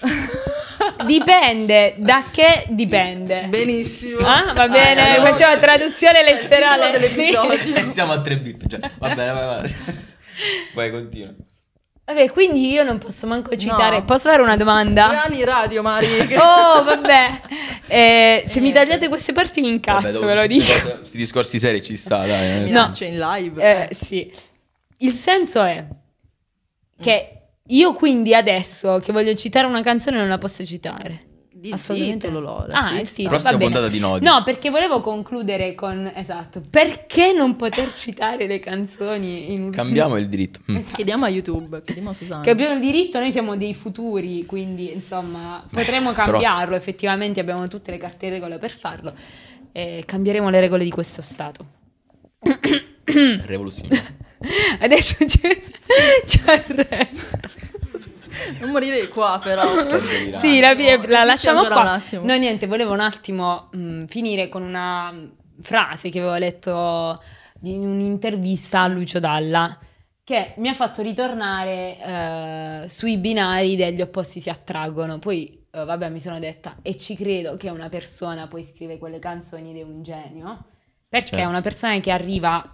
[1.06, 1.94] dipende.
[1.98, 3.46] Da che dipende?
[3.48, 4.18] Benissimo.
[4.26, 6.96] Ah, va bene, allora- facciamo traduzione letterale.
[6.98, 8.66] E siamo a tre bip.
[8.66, 8.80] Cioè.
[8.98, 9.74] Va bene, vai, vai.
[10.74, 11.32] Vai, continua.
[12.06, 13.98] Vabbè, quindi io non posso manco citare.
[13.98, 14.04] No.
[14.04, 15.24] Posso fare una domanda?
[15.30, 16.06] In radio, Mari.
[16.36, 17.40] Oh, vabbè.
[17.86, 20.72] Eh, se mi tagliate queste parti mi incazzo, Vabbè, ve lo dico.
[20.72, 22.64] cose- Questi discorsi seri ci sta, dai.
[22.64, 22.70] eh.
[22.72, 22.80] No.
[22.80, 23.62] lancia in live.
[23.88, 24.30] Eh, sì.
[24.98, 25.86] Il senso è
[27.00, 27.33] che
[27.68, 31.32] io quindi adesso che voglio citare una canzone non la posso citare.
[31.64, 32.26] Di Assolutamente.
[32.26, 33.14] titolo, lo- Ah, il l'artista.
[33.14, 33.28] titolo.
[33.30, 33.70] Prossima va bene.
[33.70, 34.24] puntata di Nodi.
[34.26, 36.60] No, perché volevo concludere con esatto.
[36.68, 40.60] Perché non poter citare le canzoni in un Cambiamo il diritto.
[40.70, 40.78] Mm.
[40.92, 42.42] Chiediamo a YouTube, chiediamo a Susanna.
[42.42, 47.90] Che abbiamo il diritto, noi siamo dei futuri, quindi insomma potremmo cambiarlo, effettivamente abbiamo tutte
[47.92, 49.14] le carte e regole per farlo
[49.72, 51.64] e cambieremo le regole di questo Stato.
[53.46, 54.16] Rivoluzione.
[54.80, 55.60] Adesso c'è,
[56.24, 57.38] c'è il resto.
[58.60, 59.62] Non morire qua, però.
[60.40, 61.80] Sì, la, la Resisti lasciamo qua.
[61.80, 62.24] un attimo.
[62.24, 65.32] No, niente, volevo un attimo mh, finire con una mh,
[65.62, 67.22] frase che avevo letto
[67.62, 69.78] in un'intervista a Lucio Dalla
[70.24, 71.98] che mi ha fatto ritornare
[72.84, 75.18] eh, sui binari degli opposti si attraggono.
[75.18, 79.18] Poi, eh, vabbè, mi sono detta e ci credo che una persona poi scrive quelle
[79.18, 80.64] canzoni ed è un genio.
[81.08, 81.48] Perché è Certo.
[81.50, 82.68] una persona che arriva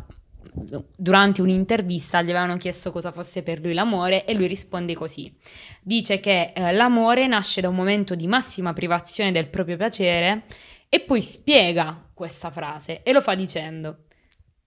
[0.97, 5.35] durante un'intervista, gli avevano chiesto cosa fosse per lui l'amore e lui risponde così.
[5.83, 10.43] Dice che eh, l'amore nasce da un momento di massima privazione del proprio piacere
[10.89, 14.05] e poi spiega questa frase e lo fa dicendo.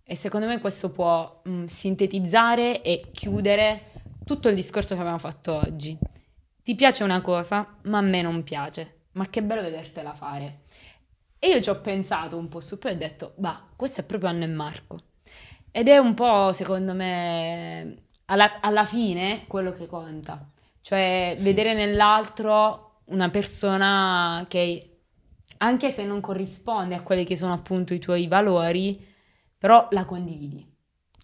[0.06, 3.92] E secondo me questo può mh, sintetizzare e chiudere
[4.26, 5.98] tutto il discorso che abbiamo fatto oggi.
[6.64, 9.02] Ti piace una cosa, ma a me non piace.
[9.14, 10.62] Ma che bello vedertela fare.
[11.40, 14.30] E io ci ho pensato un po' su, poi ho detto, bah, questo è proprio
[14.30, 15.00] Anno e Marco.
[15.76, 20.48] Ed è un po', secondo me, alla, alla fine quello che conta.
[20.82, 21.44] Cioè, Sì.
[21.44, 25.00] vedere nell'altro una persona che,
[25.58, 29.04] anche se non corrisponde a quelli che sono appunto i tuoi valori,
[29.58, 30.64] però la condividi.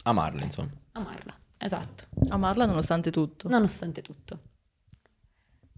[0.04, 0.72] Amarla, insomma.
[0.94, 3.48] Amarla, esatto, Amarla nonostante tutto.
[3.50, 4.40] nonostante tutto.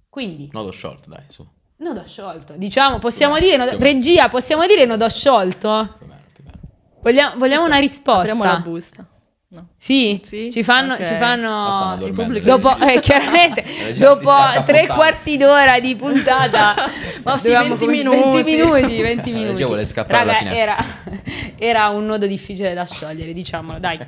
[0.09, 1.45] Quindi, Nodo sciolto, dai, su.
[1.77, 2.53] nodo sciolto.
[2.55, 5.95] Diciamo, possiamo o dire, nodo- regia, possiamo dire nodo sciolto?
[5.97, 6.59] Più o meno, più o meno.
[7.01, 8.19] Vogliamo, vogliamo una risposta?
[8.31, 9.05] Apriamo la busta.
[9.53, 9.67] No.
[9.77, 10.49] Sì, Sì?
[10.49, 11.05] ci fanno, Ok.
[11.05, 13.65] ci fanno dormendo, pubblico- dopo, eh, chiaramente,
[13.97, 14.31] dopo
[14.65, 16.73] tre quarti d'ora di puntata,
[17.23, 18.43] Ma sì, dovevamo 20 come- minuti.
[18.43, 19.63] 20 minuti, 20 La regia minuti.
[19.65, 20.77] vuole scappare Raga, dalla era,
[21.59, 23.99] era un nodo difficile da sciogliere, diciamolo, dai.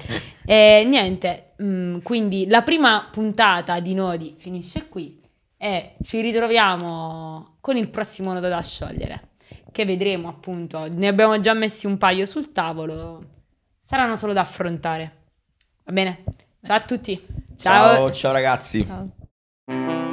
[0.46, 5.20] E niente, mm, quindi la prima puntata di Nodi finisce qui
[5.58, 9.32] e ci ritroviamo con il prossimo nodo da sciogliere,
[9.74, 13.26] che vedremo appunto, ne abbiamo già messi un paio sul tavolo,
[13.82, 15.16] saranno solo da affrontare.
[15.84, 16.24] Va bene?
[16.62, 17.22] Ciao a tutti.
[17.58, 18.86] Ciao, ciao ragazzi.
[18.86, 20.13] Ciao.